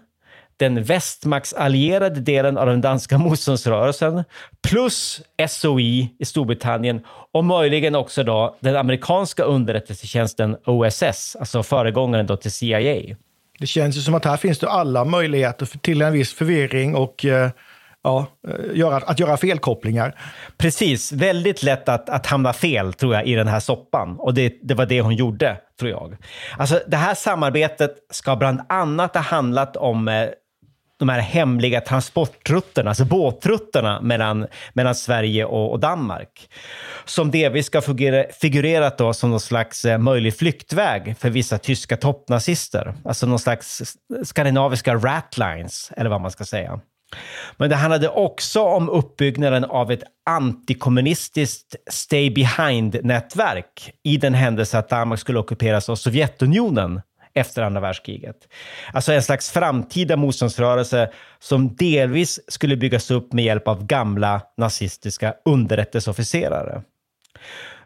den 0.56 0.82
västmaktsallierade 0.82 2.20
delen 2.20 2.58
av 2.58 2.66
den 2.66 2.80
danska 2.80 3.18
motståndsrörelsen 3.18 4.24
plus 4.68 5.22
SOI 5.48 6.14
i 6.18 6.24
Storbritannien 6.24 7.00
och 7.32 7.44
möjligen 7.44 7.94
också 7.94 8.22
då 8.22 8.56
den 8.60 8.76
amerikanska 8.76 9.42
underrättelsetjänsten 9.42 10.56
OSS, 10.66 11.36
alltså 11.36 11.62
föregångaren 11.62 12.26
då 12.26 12.36
till 12.36 12.52
CIA. 12.52 13.16
Det 13.58 13.66
känns 13.66 13.96
ju 13.96 14.00
som 14.00 14.14
att 14.14 14.24
här 14.24 14.36
finns 14.36 14.58
det 14.58 14.68
alla 14.68 15.04
möjligheter 15.04 15.66
till 15.80 16.02
en 16.02 16.12
viss 16.12 16.34
förvirring 16.34 16.94
och 16.94 17.24
eh, 17.24 17.50
ja, 18.04 18.26
eh, 18.48 18.78
göra, 18.78 18.96
att 18.96 19.20
göra 19.20 19.36
felkopplingar. 19.36 20.14
Precis, 20.58 21.12
väldigt 21.12 21.62
lätt 21.62 21.88
att, 21.88 22.08
att 22.08 22.26
hamna 22.26 22.52
fel 22.52 22.92
tror 22.92 23.14
jag 23.14 23.26
i 23.26 23.34
den 23.34 23.48
här 23.48 23.60
soppan. 23.60 24.16
Och 24.18 24.34
det, 24.34 24.58
det 24.62 24.74
var 24.74 24.86
det 24.86 25.00
hon 25.00 25.14
gjorde, 25.14 25.56
tror 25.78 25.90
jag. 25.90 26.16
Alltså 26.58 26.80
det 26.86 26.96
här 26.96 27.14
samarbetet 27.14 27.96
ska 28.10 28.36
bland 28.36 28.60
annat 28.68 29.14
ha 29.14 29.22
handlat 29.22 29.76
om 29.76 30.08
eh, 30.08 30.28
de 30.98 31.08
här 31.08 31.18
hemliga 31.18 31.80
transportrutterna, 31.80 32.90
alltså 32.90 33.04
båtrutterna 33.04 34.00
mellan, 34.00 34.46
mellan 34.72 34.94
Sverige 34.94 35.44
och, 35.44 35.72
och 35.72 35.80
Danmark. 35.80 36.48
Som 37.04 37.30
delvis 37.30 37.66
ska 37.66 37.80
fungera, 37.80 38.24
figurerat 38.40 38.98
då 38.98 39.12
som 39.12 39.30
någon 39.30 39.40
slags 39.40 39.84
eh, 39.84 39.98
möjlig 39.98 40.36
flyktväg 40.36 41.16
för 41.18 41.30
vissa 41.30 41.58
tyska 41.58 41.96
toppnazister. 41.96 42.94
Alltså 43.04 43.26
någon 43.26 43.38
slags 43.38 43.96
skandinaviska 44.24 44.94
ratlines, 44.94 45.92
eller 45.96 46.10
vad 46.10 46.20
man 46.20 46.30
ska 46.30 46.44
säga. 46.44 46.80
Men 47.56 47.70
det 47.70 47.76
handlade 47.76 48.08
också 48.08 48.62
om 48.62 48.88
uppbyggnaden 48.88 49.64
av 49.64 49.92
ett 49.92 50.02
antikommunistiskt 50.30 51.76
stay 51.90 52.30
behind-nätverk 52.30 53.92
i 54.02 54.16
den 54.16 54.34
händelse 54.34 54.78
att 54.78 54.88
Danmark 54.88 55.20
skulle 55.20 55.38
ockuperas 55.38 55.88
av 55.88 55.96
Sovjetunionen 55.96 57.00
efter 57.34 57.62
andra 57.62 57.80
världskriget. 57.80 58.36
Alltså 58.92 59.12
en 59.12 59.22
slags 59.22 59.50
framtida 59.50 60.16
motståndsrörelse 60.16 61.10
som 61.38 61.76
delvis 61.76 62.40
skulle 62.48 62.76
byggas 62.76 63.10
upp 63.10 63.32
med 63.32 63.44
hjälp 63.44 63.68
av 63.68 63.86
gamla 63.86 64.40
nazistiska 64.56 65.34
underrättelseofficerare. 65.44 66.82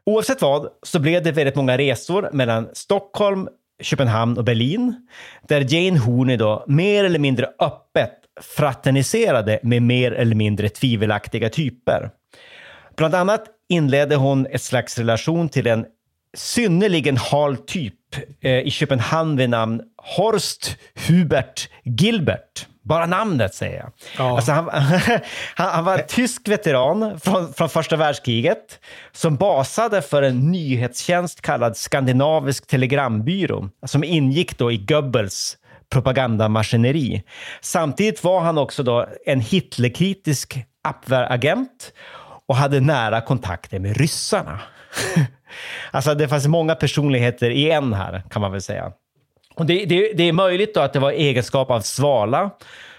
Oavsett 0.05 0.43
vad 0.43 0.69
så 0.83 0.99
blev 0.99 1.23
det 1.23 1.33
väldigt 1.33 1.57
många 1.57 1.79
resor 1.79 2.31
mellan 2.33 2.69
Stockholm, 2.73 3.49
Köpenhamn 3.83 4.39
och 4.39 4.45
Berlin 4.45 5.07
där 5.49 5.75
Jane 5.75 5.99
Horney 5.99 6.37
då 6.37 6.65
mer 6.69 7.05
eller 7.05 7.19
mindre 7.19 7.47
öppet 7.59 8.13
fraterniserade 8.57 9.61
med 9.63 9.83
mer 9.83 10.13
eller 10.13 10.35
mindre 10.35 10.69
tvivelaktiga 10.69 11.51
typer. 11.51 12.11
Bland 12.97 13.15
annat 13.15 13.45
inledde 13.69 14.17
hon 14.17 14.47
ett 14.47 14.63
slags 14.63 14.99
relation 14.99 15.49
till 15.49 15.67
en 15.67 15.87
synnerligen 16.39 17.17
hal 17.17 17.57
typ 17.57 17.95
eh, 18.41 18.53
i 18.53 18.71
Köpenhamn 18.71 19.37
vid 19.37 19.51
namn 19.51 19.81
Horst 19.97 20.77
Hubert 21.07 21.69
Gilbert. 21.85 22.67
Bara 22.83 23.07
namnet 23.07 23.55
säger 23.55 23.79
jag. 23.79 24.27
Alltså 24.27 24.53
han, 24.53 24.69
han, 25.55 25.69
han 25.69 25.85
var 25.85 25.99
en 25.99 26.07
tysk 26.07 26.49
veteran 26.49 27.21
från, 27.21 27.53
från 27.53 27.69
första 27.69 27.97
världskriget 27.97 28.81
som 29.13 29.37
basade 29.37 30.03
för 30.03 30.23
en 30.23 30.51
nyhetstjänst 30.51 31.41
kallad 31.41 31.77
Skandinavisk 31.77 32.67
telegrambyrå 32.67 33.69
som 33.87 34.05
ingick 34.05 34.59
då 34.59 34.73
i 34.73 34.77
Goebbels 34.77 35.57
propagandamaskineri. 35.91 37.23
Samtidigt 37.61 38.25
var 38.25 38.41
han 38.41 38.59
också 38.59 38.83
då 38.83 39.07
en 39.27 39.41
Hitlerkritisk 39.41 40.59
Abwehragent 40.83 41.93
och 42.47 42.57
hade 42.57 42.81
nära 42.81 43.21
kontakter 43.21 43.79
med 43.79 43.97
ryssarna. 43.97 44.61
alltså 45.91 46.15
det 46.15 46.29
fanns 46.29 46.47
många 46.47 46.75
personligheter 46.75 47.51
i 47.51 47.71
en 47.71 47.93
här, 47.93 48.23
kan 48.31 48.43
man 48.43 48.53
väl 48.53 48.63
säga. 48.63 48.93
Och 49.55 49.67
det, 49.67 49.85
det, 49.85 50.13
det 50.13 50.23
är 50.23 50.33
möjligt 50.33 50.75
då 50.75 50.81
att 50.81 50.93
det 50.93 50.99
var 50.99 51.13
i 51.13 51.29
egenskap 51.29 51.71
av 51.71 51.81
svala 51.81 52.51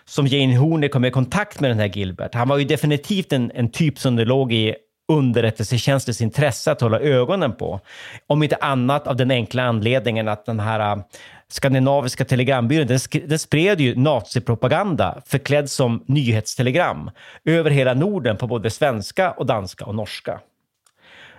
som 0.05 0.27
Jane 0.27 0.57
Horney 0.57 0.89
kom 0.89 1.05
i 1.05 1.11
kontakt 1.11 1.59
med 1.59 1.71
den 1.71 1.79
här 1.79 1.87
Gilbert. 1.87 2.35
Han 2.35 2.47
var 2.47 2.57
ju 2.57 2.65
definitivt 2.65 3.33
en, 3.33 3.51
en 3.55 3.71
typ 3.71 3.99
som 3.99 4.15
det 4.15 4.25
låg 4.25 4.53
i 4.53 4.75
underrättelsetjänstens 5.09 6.21
intresse 6.21 6.71
att 6.71 6.81
hålla 6.81 6.99
ögonen 6.99 7.55
på. 7.55 7.79
Om 8.27 8.43
inte 8.43 8.55
annat 8.55 9.07
av 9.07 9.15
den 9.15 9.31
enkla 9.31 9.63
anledningen 9.63 10.27
att 10.27 10.45
den 10.45 10.59
här 10.59 10.79
äh, 10.79 11.03
skandinaviska 11.47 12.25
telegrambyrån, 12.25 12.87
den, 12.87 12.97
sk- 12.97 13.27
den 13.27 13.39
spred 13.39 13.81
ju 13.81 13.95
nazipropaganda 13.95 15.21
förklädd 15.25 15.69
som 15.69 16.03
nyhetstelegram 16.07 17.11
över 17.45 17.71
hela 17.71 17.93
Norden 17.93 18.37
på 18.37 18.47
både 18.47 18.69
svenska 18.69 19.31
och 19.31 19.45
danska 19.45 19.85
och 19.85 19.95
norska. 19.95 20.39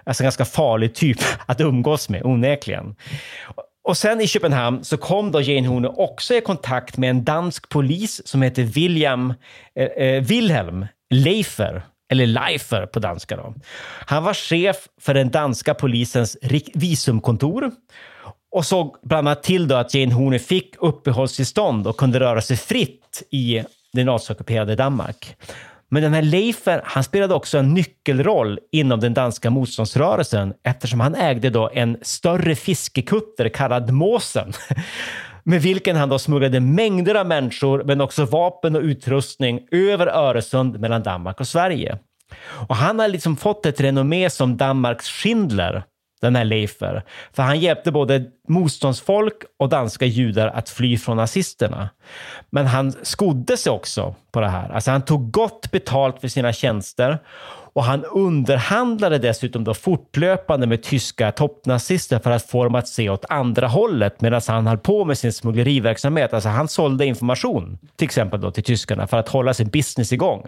Alltså 0.05 0.23
en 0.23 0.25
ganska 0.25 0.45
farlig 0.45 0.95
typ 0.95 1.19
att 1.47 1.61
umgås 1.61 2.09
med, 2.09 2.23
onekligen. 2.25 2.95
Och 3.85 3.97
sen 3.97 4.21
i 4.21 4.27
Köpenhamn 4.27 4.85
så 4.85 4.97
kom 4.97 5.33
då 5.33 5.41
Jane 5.41 5.69
Horne 5.69 5.89
också 5.89 6.35
i 6.35 6.41
kontakt 6.41 6.97
med 6.97 7.11
en 7.11 7.25
dansk 7.25 7.69
polis 7.69 8.27
som 8.29 8.43
heter 8.43 8.63
William, 8.63 9.35
eh, 9.75 9.85
eh, 9.85 10.23
Wilhelm 10.23 10.87
Leifer, 11.11 11.83
eller 12.13 12.27
Leifer 12.27 12.87
på 12.87 12.99
danska. 12.99 13.37
Då. 13.37 13.55
Han 14.07 14.25
var 14.25 14.35
chef 14.35 14.77
för 15.01 15.15
den 15.15 15.31
danska 15.31 15.75
polisens 15.75 16.37
visumkontor 16.75 17.71
och 18.53 18.67
såg 18.67 18.97
bland 19.03 19.29
annat 19.29 19.43
till 19.43 19.69
då 19.69 19.75
att 19.75 19.95
Jane 19.95 20.15
Horne 20.15 20.39
fick 20.39 20.75
uppehållstillstånd 20.79 21.87
och 21.87 21.97
kunde 21.97 22.21
röra 22.21 22.43
sig 22.43 22.57
fritt 22.57 23.23
i 23.31 23.65
det 23.93 24.05
naziockuperade 24.05 24.77
Danmark. 24.77 25.37
Men 25.93 26.03
den 26.03 26.15
här 26.15 26.23
Leifer, 26.23 26.81
han 26.85 27.05
spelade 27.05 27.35
också 27.35 27.59
en 27.59 27.75
nyckelroll 27.75 28.59
inom 28.73 29.01
den 29.01 29.15
danska 29.15 29.51
motståndsrörelsen 29.51 30.55
eftersom 30.65 31.01
han 31.01 31.15
ägde 31.15 31.51
då 31.51 31.71
en 31.75 31.97
större 32.03 32.55
fiskekutter 32.55 33.49
kallad 33.49 33.91
Måsen 33.91 34.53
med 35.45 35.63
vilken 35.63 35.97
han 35.97 36.09
då 36.09 36.19
smugglade 36.19 36.61
mängder 36.61 37.15
av 37.15 37.27
människor 37.27 37.85
men 37.85 38.01
också 38.01 38.25
vapen 38.25 38.77
och 38.77 38.83
utrustning 38.83 39.61
över 39.71 40.07
Öresund 40.07 40.81
mellan 40.81 41.03
Danmark 41.03 41.41
och 41.41 41.49
Sverige. 41.49 41.99
Och 42.69 42.77
han 42.77 42.99
har 42.99 43.09
liksom 43.09 43.37
fått 43.37 43.67
ett 43.67 43.81
renommé 43.81 44.31
som 44.31 44.57
Danmarks 44.57 45.09
Schindler 45.09 45.85
den 46.21 46.37
här 46.37 46.45
Leifer. 46.45 47.03
För 47.33 47.43
han 47.43 47.61
hjälpte 47.61 47.93
både 47.93 48.25
motståndsfolk 48.49 49.35
och 49.59 49.69
danska 49.69 50.07
judar 50.07 50.49
att 50.49 50.69
fly 50.69 50.99
från 50.99 51.17
nazisterna. 51.17 51.89
Men 52.51 52.67
han 52.67 52.93
skodde 53.03 53.57
sig 53.57 53.73
också 53.73 54.15
på 54.33 54.41
det 54.41 54.49
här. 54.49 54.69
Alltså 54.69 54.91
han 54.91 55.03
tog 55.03 55.31
gott 55.31 55.71
betalt 55.71 56.21
för 56.21 56.29
sina 56.29 56.53
tjänster 56.53 57.19
och 57.73 57.85
han 57.85 58.05
underhandlade 58.05 59.19
dessutom 59.19 59.65
då 59.65 59.75
fortlöpande 59.75 60.67
med 60.67 60.83
tyska 60.83 61.33
toppnazister 61.33 62.19
för 62.19 62.31
att 62.31 62.43
få 62.43 62.65
dem 62.65 62.75
att 62.75 62.89
se 62.89 63.11
åt 63.11 63.25
andra 63.29 63.67
hållet 63.67 64.21
medan 64.21 64.41
han 64.47 64.67
höll 64.67 64.79
på 64.79 65.05
med 65.05 65.19
sin 65.19 65.33
smuggleriverksamhet. 65.33 66.35
Alltså 66.35 66.49
han 66.49 66.69
sålde 66.69 67.07
information, 67.07 67.79
till 67.97 68.05
exempel 68.05 68.41
då 68.41 68.51
till 68.51 68.65
tyskarna, 68.65 69.07
för 69.07 69.17
att 69.17 69.29
hålla 69.29 69.55
sin 69.55 69.69
business 69.69 70.13
igång. 70.13 70.47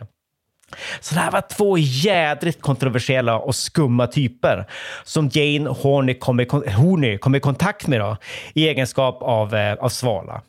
Så 1.00 1.14
det 1.14 1.20
här 1.20 1.30
var 1.30 1.40
två 1.56 1.78
jädrigt 1.78 2.62
kontroversiella 2.62 3.38
och 3.38 3.54
skumma 3.54 4.06
typer 4.06 4.66
som 5.04 5.30
Jane 5.32 5.70
Horney 5.70 6.14
kom 6.14 6.40
i, 6.40 6.46
Horney 6.50 7.18
kom 7.18 7.34
i 7.34 7.40
kontakt 7.40 7.86
med 7.86 8.00
då, 8.00 8.16
i 8.54 8.68
egenskap 8.68 9.22
av, 9.22 9.54
eh, 9.54 9.74
av 9.74 9.88
svala. 9.88 10.42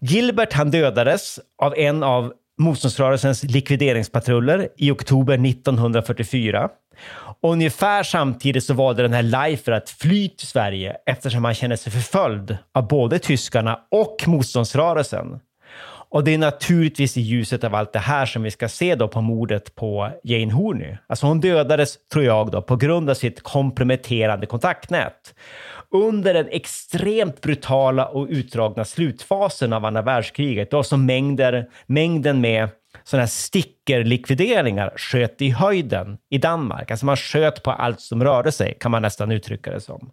Gilbert 0.00 0.52
han 0.52 0.70
dödades 0.70 1.40
av 1.62 1.74
en 1.76 2.02
av 2.02 2.32
motståndsrörelsens 2.58 3.42
likvideringspatruller 3.42 4.68
i 4.76 4.90
oktober 4.90 5.38
1944. 5.38 6.68
Och 7.40 7.52
ungefär 7.52 8.02
samtidigt 8.02 8.64
så 8.64 8.74
valde 8.74 9.02
den 9.02 9.12
här 9.12 9.22
Leifer 9.22 9.72
att 9.72 9.90
fly 9.90 10.28
till 10.28 10.46
Sverige 10.46 10.96
eftersom 11.06 11.44
han 11.44 11.54
kände 11.54 11.76
sig 11.76 11.92
förföljd 11.92 12.58
av 12.74 12.88
både 12.88 13.18
tyskarna 13.18 13.80
och 13.90 14.16
motståndsrörelsen. 14.26 15.40
Och 16.14 16.24
det 16.24 16.34
är 16.34 16.38
naturligtvis 16.38 17.16
i 17.16 17.20
ljuset 17.20 17.64
av 17.64 17.74
allt 17.74 17.92
det 17.92 17.98
här 17.98 18.26
som 18.26 18.42
vi 18.42 18.50
ska 18.50 18.68
se 18.68 18.94
då 18.94 19.08
på 19.08 19.20
mordet 19.20 19.74
på 19.74 20.10
Jane 20.24 20.52
Horney. 20.52 20.96
Alltså 21.06 21.26
hon 21.26 21.40
dödades, 21.40 21.98
tror 22.12 22.24
jag, 22.24 22.50
då, 22.50 22.62
på 22.62 22.76
grund 22.76 23.10
av 23.10 23.14
sitt 23.14 23.42
komprometterande 23.42 24.46
kontaktnät. 24.46 25.34
Under 25.90 26.34
den 26.34 26.48
extremt 26.50 27.40
brutala 27.40 28.06
och 28.06 28.26
utdragna 28.30 28.84
slutfasen 28.84 29.72
av 29.72 29.84
andra 29.84 30.02
världskriget, 30.02 30.70
då 30.70 30.82
som 30.82 31.06
mängder, 31.06 31.70
mängden 31.86 32.40
med 32.40 32.68
sådana 33.04 33.22
här 33.22 33.28
stickerlikvideringar 33.28 34.92
sköt 34.96 35.42
i 35.42 35.50
höjden 35.50 36.18
i 36.30 36.38
Danmark. 36.38 36.90
Alltså 36.90 37.06
man 37.06 37.16
sköt 37.16 37.62
på 37.62 37.70
allt 37.70 38.00
som 38.00 38.24
rörde 38.24 38.52
sig, 38.52 38.76
kan 38.80 38.90
man 38.90 39.02
nästan 39.02 39.32
uttrycka 39.32 39.70
det 39.70 39.80
som. 39.80 40.10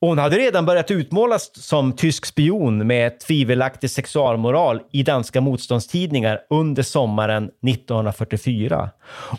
Hon 0.00 0.18
hade 0.18 0.36
redan 0.36 0.66
börjat 0.66 0.90
utmålas 0.90 1.50
som 1.54 1.92
tysk 1.92 2.26
spion 2.26 2.86
med 2.86 3.20
tvivelaktig 3.20 3.90
sexualmoral 3.90 4.80
i 4.92 5.02
danska 5.02 5.40
motståndstidningar 5.40 6.40
under 6.50 6.82
sommaren 6.82 7.44
1944. 7.44 8.90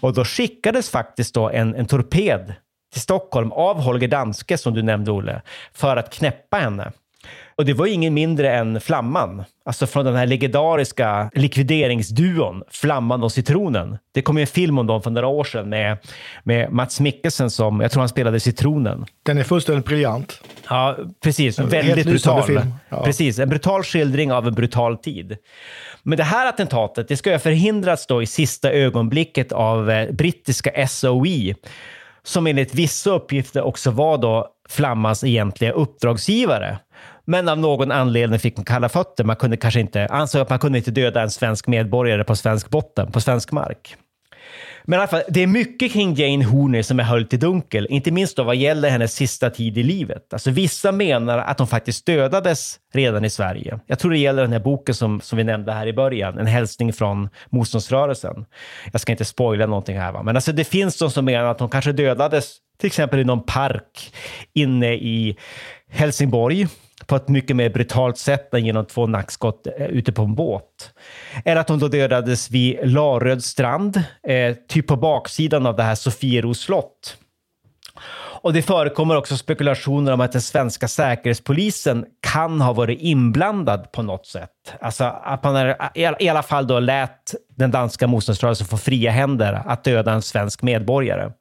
Och 0.02 0.14
då 0.14 0.26
skickades 0.26 0.90
faktiskt 0.90 1.34
då 1.34 1.50
en, 1.50 1.76
en 1.76 1.86
torped 1.86 2.54
till 2.94 3.02
Stockholm 3.02 3.52
av 3.52 3.82
Holger 3.82 4.08
Danske, 4.08 4.58
som 4.58 4.74
du 4.74 4.82
nämnde, 4.82 5.12
Olle, 5.12 5.42
för 5.74 5.98
att 5.98 6.14
knäppa 6.14 6.58
henne. 6.58 6.92
Och 7.56 7.66
det 7.66 7.74
var 7.74 7.88
ingen 7.88 8.14
mindre 8.14 8.56
än 8.56 8.82
Flamman, 8.82 9.44
alltså 9.66 9.88
från 9.88 10.06
den 10.06 10.16
här 10.16 10.28
legendariska 10.28 11.30
likvideringsduon 11.34 12.64
Flamman 12.72 13.24
och 13.24 13.32
Citronen. 13.32 13.98
Det 14.14 14.22
kom 14.22 14.38
ju 14.38 14.42
en 14.42 14.48
film 14.48 14.78
om 14.78 14.88
dem 14.88 15.02
för 15.02 15.10
några 15.10 15.28
år 15.28 15.44
sedan 15.44 15.70
med, 15.70 15.98
med 16.44 16.72
Mats 16.72 17.00
Mikkelsen 17.00 17.50
som, 17.50 17.80
jag 17.80 17.92
tror 17.92 18.02
han 18.02 18.10
spelade 18.10 18.40
Citronen. 18.40 19.06
Den 19.24 19.38
är 19.38 19.44
fullständigt 19.44 19.86
briljant. 19.86 20.42
Ja, 20.70 20.98
precis. 21.24 21.60
En 21.60 21.70
väldigt 21.70 22.06
brutal. 22.06 22.44
Film. 22.44 22.74
Ja. 22.90 23.04
Precis, 23.04 23.40
en 23.40 23.50
brutal 23.50 23.84
skildring 23.84 24.32
av 24.32 24.48
en 24.48 24.54
brutal 24.54 24.98
tid. 24.98 25.38
Men 26.04 26.18
det 26.18 26.24
här 26.24 26.50
attentatet, 26.50 27.08
det 27.08 27.18
ska 27.18 27.30
ju 27.30 27.34
ha 27.34 27.40
förhindrats 27.40 28.08
då 28.08 28.22
i 28.22 28.26
sista 28.26 28.72
ögonblicket 28.72 29.52
av 29.52 29.90
eh, 29.90 30.12
brittiska 30.12 30.88
SOE 30.88 31.56
som 32.24 32.48
enligt 32.48 32.76
vissa 32.76 33.12
uppgifter 33.12 33.62
också 33.62 33.92
var 33.92 34.18
då 34.18 34.48
Flammans 34.70 35.24
egentliga 35.24 35.72
uppdragsgivare. 35.72 36.80
Men 37.30 37.50
av 37.50 37.58
någon 37.60 37.92
anledning 37.92 38.40
fick 38.40 38.58
man 38.58 38.66
kalla 38.66 38.90
fötter. 38.90 39.24
Man 39.24 39.36
kunde 39.36 39.58
kanske 39.58 39.80
inte, 39.80 40.06
ansåg 40.06 40.42
att 40.42 40.50
man 40.50 40.60
kunde 40.60 40.78
inte 40.78 40.92
döda 40.92 41.22
en 41.22 41.30
svensk 41.30 41.68
medborgare 41.68 42.24
på 42.24 42.36
svensk 42.36 42.70
botten, 42.70 43.12
på 43.12 43.22
svensk 43.22 43.52
mark. 43.52 43.96
Men 44.84 44.94
i 44.94 44.98
alla 44.98 45.08
fall, 45.08 45.22
det 45.28 45.44
är 45.44 45.48
mycket 45.48 45.92
kring 45.92 46.14
Jane 46.14 46.46
Horner 46.46 46.82
som 46.82 47.00
är 47.00 47.04
höljt 47.04 47.34
i 47.34 47.38
dunkel, 47.38 47.88
inte 47.90 48.12
minst 48.12 48.38
då 48.38 48.44
vad 48.44 48.56
gäller 48.56 48.90
hennes 48.90 49.14
sista 49.14 49.50
tid 49.50 49.78
i 49.78 49.84
livet. 49.84 50.34
Alltså 50.34 50.52
vissa 50.52 50.92
menar 50.92 51.38
att 51.38 51.60
hon 51.60 51.68
faktiskt 51.68 52.06
dödades 52.06 52.80
redan 52.94 53.26
i 53.26 53.30
Sverige. 53.30 53.80
Jag 53.88 54.00
tror 54.00 54.12
det 54.12 54.18
gäller 54.18 54.42
den 54.42 54.52
här 54.52 54.60
boken 54.60 54.96
som, 54.96 55.22
som 55.22 55.38
vi 55.38 55.44
nämnde 55.44 55.72
här 55.72 55.88
i 55.88 55.94
början, 55.94 56.38
En 56.38 56.48
hälsning 56.48 56.94
från 56.94 57.30
motståndsrörelsen. 57.50 58.46
Jag 58.92 59.02
ska 59.02 59.12
inte 59.12 59.26
spoila 59.26 59.66
någonting 59.66 59.98
här, 59.98 60.12
va? 60.12 60.24
men 60.24 60.36
alltså 60.36 60.52
det 60.52 60.64
finns 60.64 60.98
de 60.98 61.12
som 61.12 61.26
menar 61.26 61.52
att 61.52 61.60
hon 61.60 61.70
kanske 61.70 61.92
dödades 61.92 62.58
till 62.80 62.88
exempel 62.88 63.20
i 63.20 63.24
någon 63.24 63.44
park 63.44 64.14
inne 64.54 64.94
i 64.94 65.38
Helsingborg 65.92 66.68
på 67.10 67.16
ett 67.16 67.28
mycket 67.28 67.56
mer 67.56 67.70
brutalt 67.70 68.18
sätt 68.18 68.54
än 68.54 68.66
genom 68.66 68.86
två 68.86 69.08
nackskott 69.08 69.68
eh, 69.78 69.86
ute 69.86 70.12
på 70.12 70.22
en 70.22 70.36
båt. 70.36 70.94
Eller 71.46 71.62
att 71.62 71.70
hon 71.70 71.80
då 71.80 71.88
dödades 71.88 72.52
vid 72.52 72.80
Laröd 72.84 73.44
strand, 73.44 74.04
eh, 74.28 74.56
typ 74.68 74.88
på 74.88 74.96
baksidan 74.96 75.66
av 75.66 75.76
det 75.76 75.84
här 75.84 75.96
Sofieros 75.96 76.60
slott. 76.60 77.18
Och 78.42 78.54
det 78.54 78.62
förekommer 78.62 79.18
också 79.18 79.38
spekulationer 79.38 80.12
om 80.12 80.22
att 80.22 80.32
den 80.32 80.42
svenska 80.42 80.88
säkerhetspolisen 80.88 82.06
kan 82.32 82.62
ha 82.62 82.74
varit 82.74 83.00
inblandad 83.02 83.92
på 83.92 84.02
något 84.02 84.26
sätt. 84.26 84.74
Alltså 84.82 85.04
att 85.04 85.44
man 85.44 85.56
är, 85.56 85.76
i 86.20 86.30
alla 86.30 86.44
fall 86.44 86.68
då 86.68 86.80
lät 86.80 87.34
den 87.56 87.72
danska 87.72 88.08
motståndsrörelsen 88.08 88.68
få 88.68 88.78
fria 88.78 89.12
händer 89.12 89.62
att 89.66 89.84
döda 89.84 90.12
en 90.12 90.22
svensk 90.22 90.62
medborgare. 90.62 91.32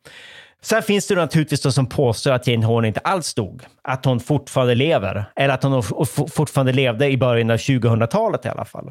Sen 0.62 0.82
finns 0.82 1.06
det 1.06 1.14
naturligtvis 1.14 1.60
de 1.60 1.72
som 1.72 1.86
påstår 1.86 2.32
att 2.32 2.46
Jane 2.46 2.66
Horn 2.66 2.84
inte 2.84 3.00
alls 3.00 3.34
dog. 3.34 3.62
Att 3.82 4.04
hon 4.04 4.20
fortfarande 4.20 4.74
lever. 4.74 5.24
Eller 5.36 5.54
att 5.54 5.62
hon 5.62 5.82
fortfarande 6.28 6.72
levde 6.72 7.06
i 7.10 7.16
början 7.16 7.50
av 7.50 7.56
2000-talet 7.56 8.44
i 8.44 8.48
alla 8.48 8.64
fall. 8.64 8.90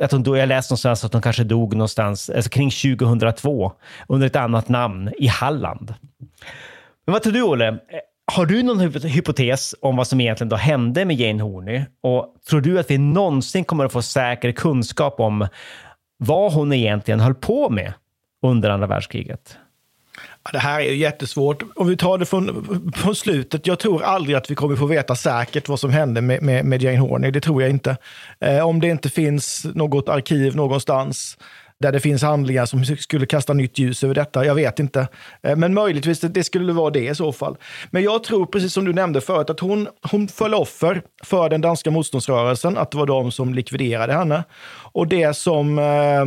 Att 0.00 0.12
hon, 0.12 0.24
jag 0.24 0.48
läste 0.48 0.72
någonstans 0.72 1.04
att 1.04 1.12
hon 1.12 1.22
kanske 1.22 1.44
dog 1.44 1.74
någonstans 1.74 2.30
alltså 2.30 2.50
kring 2.50 2.70
2002 2.70 3.72
under 4.08 4.26
ett 4.26 4.36
annat 4.36 4.68
namn 4.68 5.12
i 5.18 5.26
Halland. 5.26 5.94
Men 7.06 7.12
vad 7.12 7.22
tror 7.22 7.32
du, 7.32 7.42
Olle? 7.42 7.78
Har 8.32 8.46
du 8.46 8.62
någon 8.62 8.80
hypotes 9.04 9.74
om 9.80 9.96
vad 9.96 10.06
som 10.06 10.20
egentligen 10.20 10.48
då 10.48 10.56
hände 10.56 11.04
med 11.04 11.16
Jane 11.16 11.42
Horney? 11.42 11.82
Och 12.02 12.34
tror 12.48 12.60
du 12.60 12.78
att 12.78 12.90
vi 12.90 12.98
någonsin 12.98 13.64
kommer 13.64 13.84
att 13.84 13.92
få 13.92 14.02
säker 14.02 14.52
kunskap 14.52 15.20
om 15.20 15.48
vad 16.16 16.52
hon 16.52 16.72
egentligen 16.72 17.20
höll 17.20 17.34
på 17.34 17.70
med 17.70 17.92
under 18.42 18.70
andra 18.70 18.86
världskriget? 18.86 19.56
Det 20.52 20.58
här 20.58 20.80
är 20.80 20.84
ju 20.84 20.96
jättesvårt. 20.96 21.62
Om 21.74 21.88
vi 21.88 21.96
tar 21.96 22.18
det 22.18 22.26
från, 22.26 22.92
från 22.96 23.14
slutet. 23.14 23.66
Jag 23.66 23.78
tror 23.78 24.02
aldrig 24.02 24.36
att 24.36 24.50
vi 24.50 24.54
kommer 24.54 24.76
få 24.76 24.86
veta 24.86 25.16
säkert 25.16 25.68
vad 25.68 25.80
som 25.80 25.90
hände 25.90 26.20
med, 26.20 26.42
med, 26.42 26.64
med 26.64 26.82
Jane 26.82 26.98
Horney. 26.98 27.30
Det 27.30 27.40
tror 27.40 27.62
jag 27.62 27.70
inte. 27.70 27.96
Eh, 28.40 28.66
om 28.66 28.80
det 28.80 28.88
inte 28.88 29.10
finns 29.10 29.66
något 29.74 30.08
arkiv 30.08 30.56
någonstans 30.56 31.38
där 31.80 31.92
det 31.92 32.00
finns 32.00 32.22
handlingar 32.22 32.66
som 32.66 32.84
skulle 32.84 33.26
kasta 33.26 33.52
nytt 33.52 33.78
ljus 33.78 34.04
över 34.04 34.14
detta. 34.14 34.44
Jag 34.44 34.54
vet 34.54 34.78
inte. 34.78 35.08
Eh, 35.42 35.56
men 35.56 35.74
möjligtvis 35.74 36.20
det, 36.20 36.28
det 36.28 36.44
skulle 36.44 36.72
vara 36.72 36.90
det 36.90 37.08
i 37.08 37.14
så 37.14 37.32
fall. 37.32 37.56
Men 37.90 38.02
jag 38.02 38.24
tror, 38.24 38.46
precis 38.46 38.72
som 38.72 38.84
du 38.84 38.92
nämnde 38.92 39.20
förut, 39.20 39.50
att 39.50 39.60
hon, 39.60 39.88
hon 40.10 40.28
föll 40.28 40.54
offer 40.54 41.02
för 41.24 41.48
den 41.48 41.60
danska 41.60 41.90
motståndsrörelsen. 41.90 42.78
Att 42.78 42.90
det 42.90 42.98
var 42.98 43.06
de 43.06 43.32
som 43.32 43.54
likviderade 43.54 44.12
henne. 44.12 44.44
Och 44.92 45.08
det 45.08 45.36
som 45.36 45.78
eh, 45.78 46.24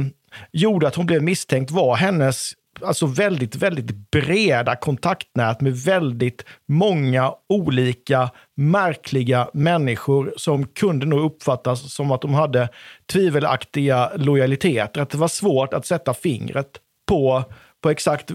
gjorde 0.52 0.88
att 0.88 0.96
hon 0.96 1.06
blev 1.06 1.24
misstänkt 1.24 1.72
var 1.72 1.96
hennes 1.96 2.54
alltså 2.84 3.06
väldigt, 3.06 3.56
väldigt 3.56 4.12
breda 4.12 4.76
kontaktnät 4.76 5.62
med 5.62 5.74
väldigt 5.74 6.46
många 6.68 7.34
olika 7.50 8.30
märkliga 8.58 9.50
människor 9.54 10.34
som 10.38 10.68
kunde 10.68 11.06
nog 11.06 11.20
uppfattas 11.26 11.94
som 11.94 12.12
att 12.12 12.22
de 12.22 12.34
hade 12.34 12.70
tvivelaktiga 13.12 14.12
lojaliteter. 14.16 15.02
Att 15.02 15.10
det 15.10 15.18
var 15.18 15.28
svårt 15.28 15.74
att 15.74 15.86
sätta 15.86 16.14
fingret 16.14 16.80
på 17.08 17.44
på 17.84 17.90
exakt 17.90 18.32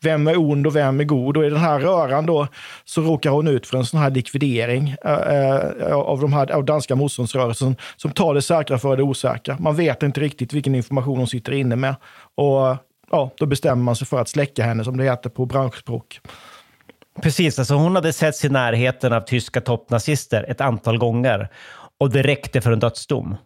vem 0.00 0.28
är 0.28 0.38
ond 0.38 0.66
och 0.66 0.76
vem 0.76 1.00
är 1.00 1.04
god. 1.04 1.36
Och 1.36 1.44
i 1.44 1.50
den 1.50 1.58
här 1.58 1.80
röran 1.80 2.26
då 2.26 2.48
så 2.84 3.00
råkar 3.02 3.30
hon 3.30 3.48
ut 3.48 3.66
för 3.66 3.78
en 3.78 3.86
sån 3.86 4.00
här 4.00 4.10
likvidering 4.10 4.96
eh, 5.04 5.12
eh 5.12 5.94
av, 5.94 6.20
de 6.20 6.32
här, 6.32 6.52
av 6.52 6.64
danska 6.64 6.94
motståndsrörelsen 6.94 7.76
som 7.96 8.10
tar 8.10 8.34
det 8.34 8.42
säkra 8.42 8.78
för 8.78 8.96
det 8.96 9.02
osäkra. 9.02 9.56
Man 9.60 9.76
vet 9.76 10.02
inte 10.02 10.20
riktigt 10.20 10.52
vilken 10.52 10.74
information 10.74 11.18
hon 11.18 11.26
sitter 11.26 11.52
inne 11.52 11.76
med. 11.76 11.94
Och 12.34 12.76
ja, 13.10 13.30
då 13.36 13.46
bestämmer 13.46 13.82
man 13.82 13.96
sig 13.96 14.06
för 14.06 14.20
att 14.20 14.28
släcka 14.28 14.64
henne, 14.64 14.84
som 14.84 14.96
det 14.96 15.04
heter 15.04 15.30
på 15.30 15.46
branschspråk. 15.46 16.20
Precis, 17.22 17.58
alltså 17.58 17.74
hon 17.74 17.94
hade 17.94 18.12
setts 18.12 18.44
i 18.44 18.48
närheten 18.48 19.12
av 19.12 19.20
tyska 19.20 19.60
toppnazister 19.60 20.44
ett 20.48 20.60
antal 20.60 20.98
gånger 20.98 21.48
och 22.00 22.10
det 22.10 22.22
räckte 22.22 22.60
för 22.60 22.72
en 22.72 22.80
dödsdom. 22.80 23.36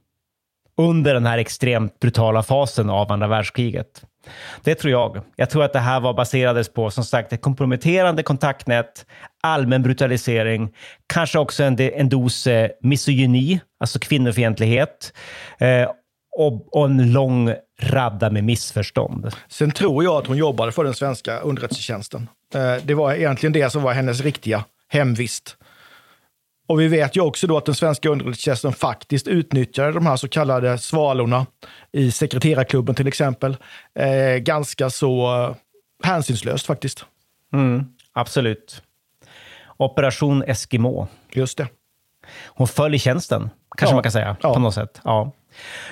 Under 0.76 1.14
den 1.14 1.26
här 1.26 1.38
extremt 1.38 2.00
brutala 2.00 2.42
fasen 2.42 2.90
av 2.90 3.12
andra 3.12 3.26
världskriget. 3.26 4.02
Det 4.62 4.74
tror 4.74 4.90
jag. 4.90 5.20
Jag 5.36 5.50
tror 5.50 5.64
att 5.64 5.72
det 5.72 5.78
här 5.78 6.00
var 6.00 6.14
baserades 6.14 6.72
på 6.72 6.90
som 6.90 7.04
sagt 7.04 7.32
ett 7.32 7.42
komprometterande 7.42 8.22
kontaktnät, 8.22 9.06
allmän 9.42 9.82
brutalisering, 9.82 10.74
kanske 11.06 11.38
också 11.38 11.62
en, 11.62 11.80
en 11.80 12.08
dos 12.08 12.46
eh, 12.46 12.70
misogyni, 12.82 13.60
alltså 13.80 13.98
kvinnofientlighet 13.98 15.12
eh, 15.58 15.90
och, 16.36 16.76
och 16.76 16.84
en 16.84 17.12
lång 17.12 17.54
radda 17.82 18.30
med 18.30 18.44
missförstånd. 18.44 19.30
Sen 19.48 19.70
tror 19.70 20.04
jag 20.04 20.16
att 20.16 20.26
hon 20.26 20.36
jobbade 20.36 20.72
för 20.72 20.84
den 20.84 20.94
svenska 20.94 21.38
underrättelsetjänsten. 21.38 22.28
Eh, 22.54 22.74
Det 22.84 22.94
var 22.94 23.12
egentligen 23.12 23.52
det 23.52 23.70
som 23.70 23.82
var 23.82 23.92
hennes 23.92 24.20
riktiga 24.20 24.64
hemvist. 24.88 25.56
Och 26.68 26.80
vi 26.80 26.88
vet 26.88 27.16
ju 27.16 27.20
också 27.20 27.46
då 27.46 27.56
att 27.56 27.64
den 27.66 27.74
svenska 27.74 28.08
underrättelsetjänsten 28.08 28.72
faktiskt 28.72 29.26
utnyttjade 29.28 29.92
de 29.92 30.06
här 30.06 30.16
så 30.16 30.28
kallade 30.28 30.78
svalorna 30.78 31.46
i 31.92 32.10
sekreterarklubben 32.10 32.94
till 32.94 33.06
exempel. 33.08 33.56
Eh, 33.94 34.36
ganska 34.36 34.90
så 34.90 35.44
eh, 35.44 35.54
hänsynslöst 36.04 36.66
faktiskt. 36.66 37.04
Mm, 37.52 37.84
absolut. 38.12 38.82
Operation 39.76 40.42
Eskimo. 40.42 41.06
Just 41.32 41.58
det. 41.58 41.68
Hon 42.46 42.68
föll 42.68 42.94
i 42.94 42.98
tjänsten, 42.98 43.50
kanske 43.76 43.92
Ja. 43.92 43.96
man 43.96 44.02
kan 44.02 44.12
säga. 44.12 44.36
Ja. 44.42 44.54
På 44.54 44.60
något 44.60 44.74
sätt. 44.74 45.00
Ja. 45.04 45.32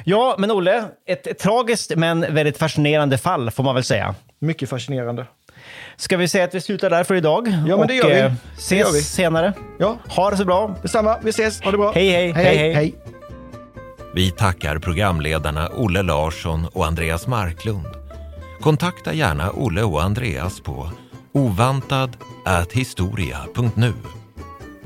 Ja, 0.05 0.35
men 0.39 0.51
Olle, 0.51 0.85
ett, 1.07 1.27
ett 1.27 1.39
tragiskt 1.39 1.93
men 1.97 2.21
väldigt 2.21 2.59
fascinerande 2.59 3.19
fall 3.19 3.51
får 3.51 3.63
man 3.63 3.75
väl 3.75 3.85
säga. 3.85 4.15
Mycket 4.39 4.69
fascinerande. 4.69 5.27
Ska 5.97 6.17
vi 6.17 6.29
säga 6.29 6.45
att 6.45 6.55
vi 6.55 6.61
slutar 6.61 6.91
där 6.91 7.05
för 7.05 7.15
idag? 7.15 7.49
Ja, 7.69 7.77
men 7.77 7.89
det 7.89 7.95
gör 7.95 8.09
vi. 8.09 8.21
eh, 8.21 8.33
Det 8.33 8.37
ses 8.59 8.79
gör 8.81 8.93
vi. 8.93 9.03
senare. 9.03 9.53
Ja. 9.79 9.99
Ha 10.09 10.31
det 10.31 10.37
så 10.37 10.45
bra. 10.45 10.75
Detsamma. 10.83 11.19
Vi 11.23 11.31
ses. 11.31 11.63
Ha 11.63 11.71
det 11.71 11.79
bra. 11.79 11.93
Hej, 11.93 12.09
hej. 12.11 12.33
hej, 12.33 12.73
hej. 12.75 12.95
Vi 14.15 14.31
tackar 14.31 14.79
programledarna 14.79 15.69
Olle 15.77 16.03
Larsson 16.03 16.67
och 16.73 16.87
Andreas 16.87 17.27
Marklund. 17.27 17.87
Kontakta 18.61 19.13
gärna 19.15 19.51
Olle 19.51 19.83
och 19.83 20.03
Andreas 20.03 20.61
på 20.61 20.91
ovantad@historia.nu. 21.33 23.93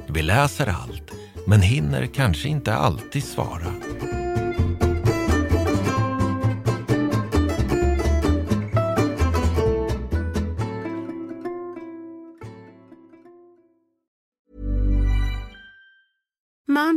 Vi 0.07 0.23
läser 0.23 0.67
allt, 0.67 1.11
men 1.47 1.63
hinner 1.63 2.07
kanske 2.07 2.49
inte 2.49 2.75
alltid 2.75 3.25
svara. 3.25 3.67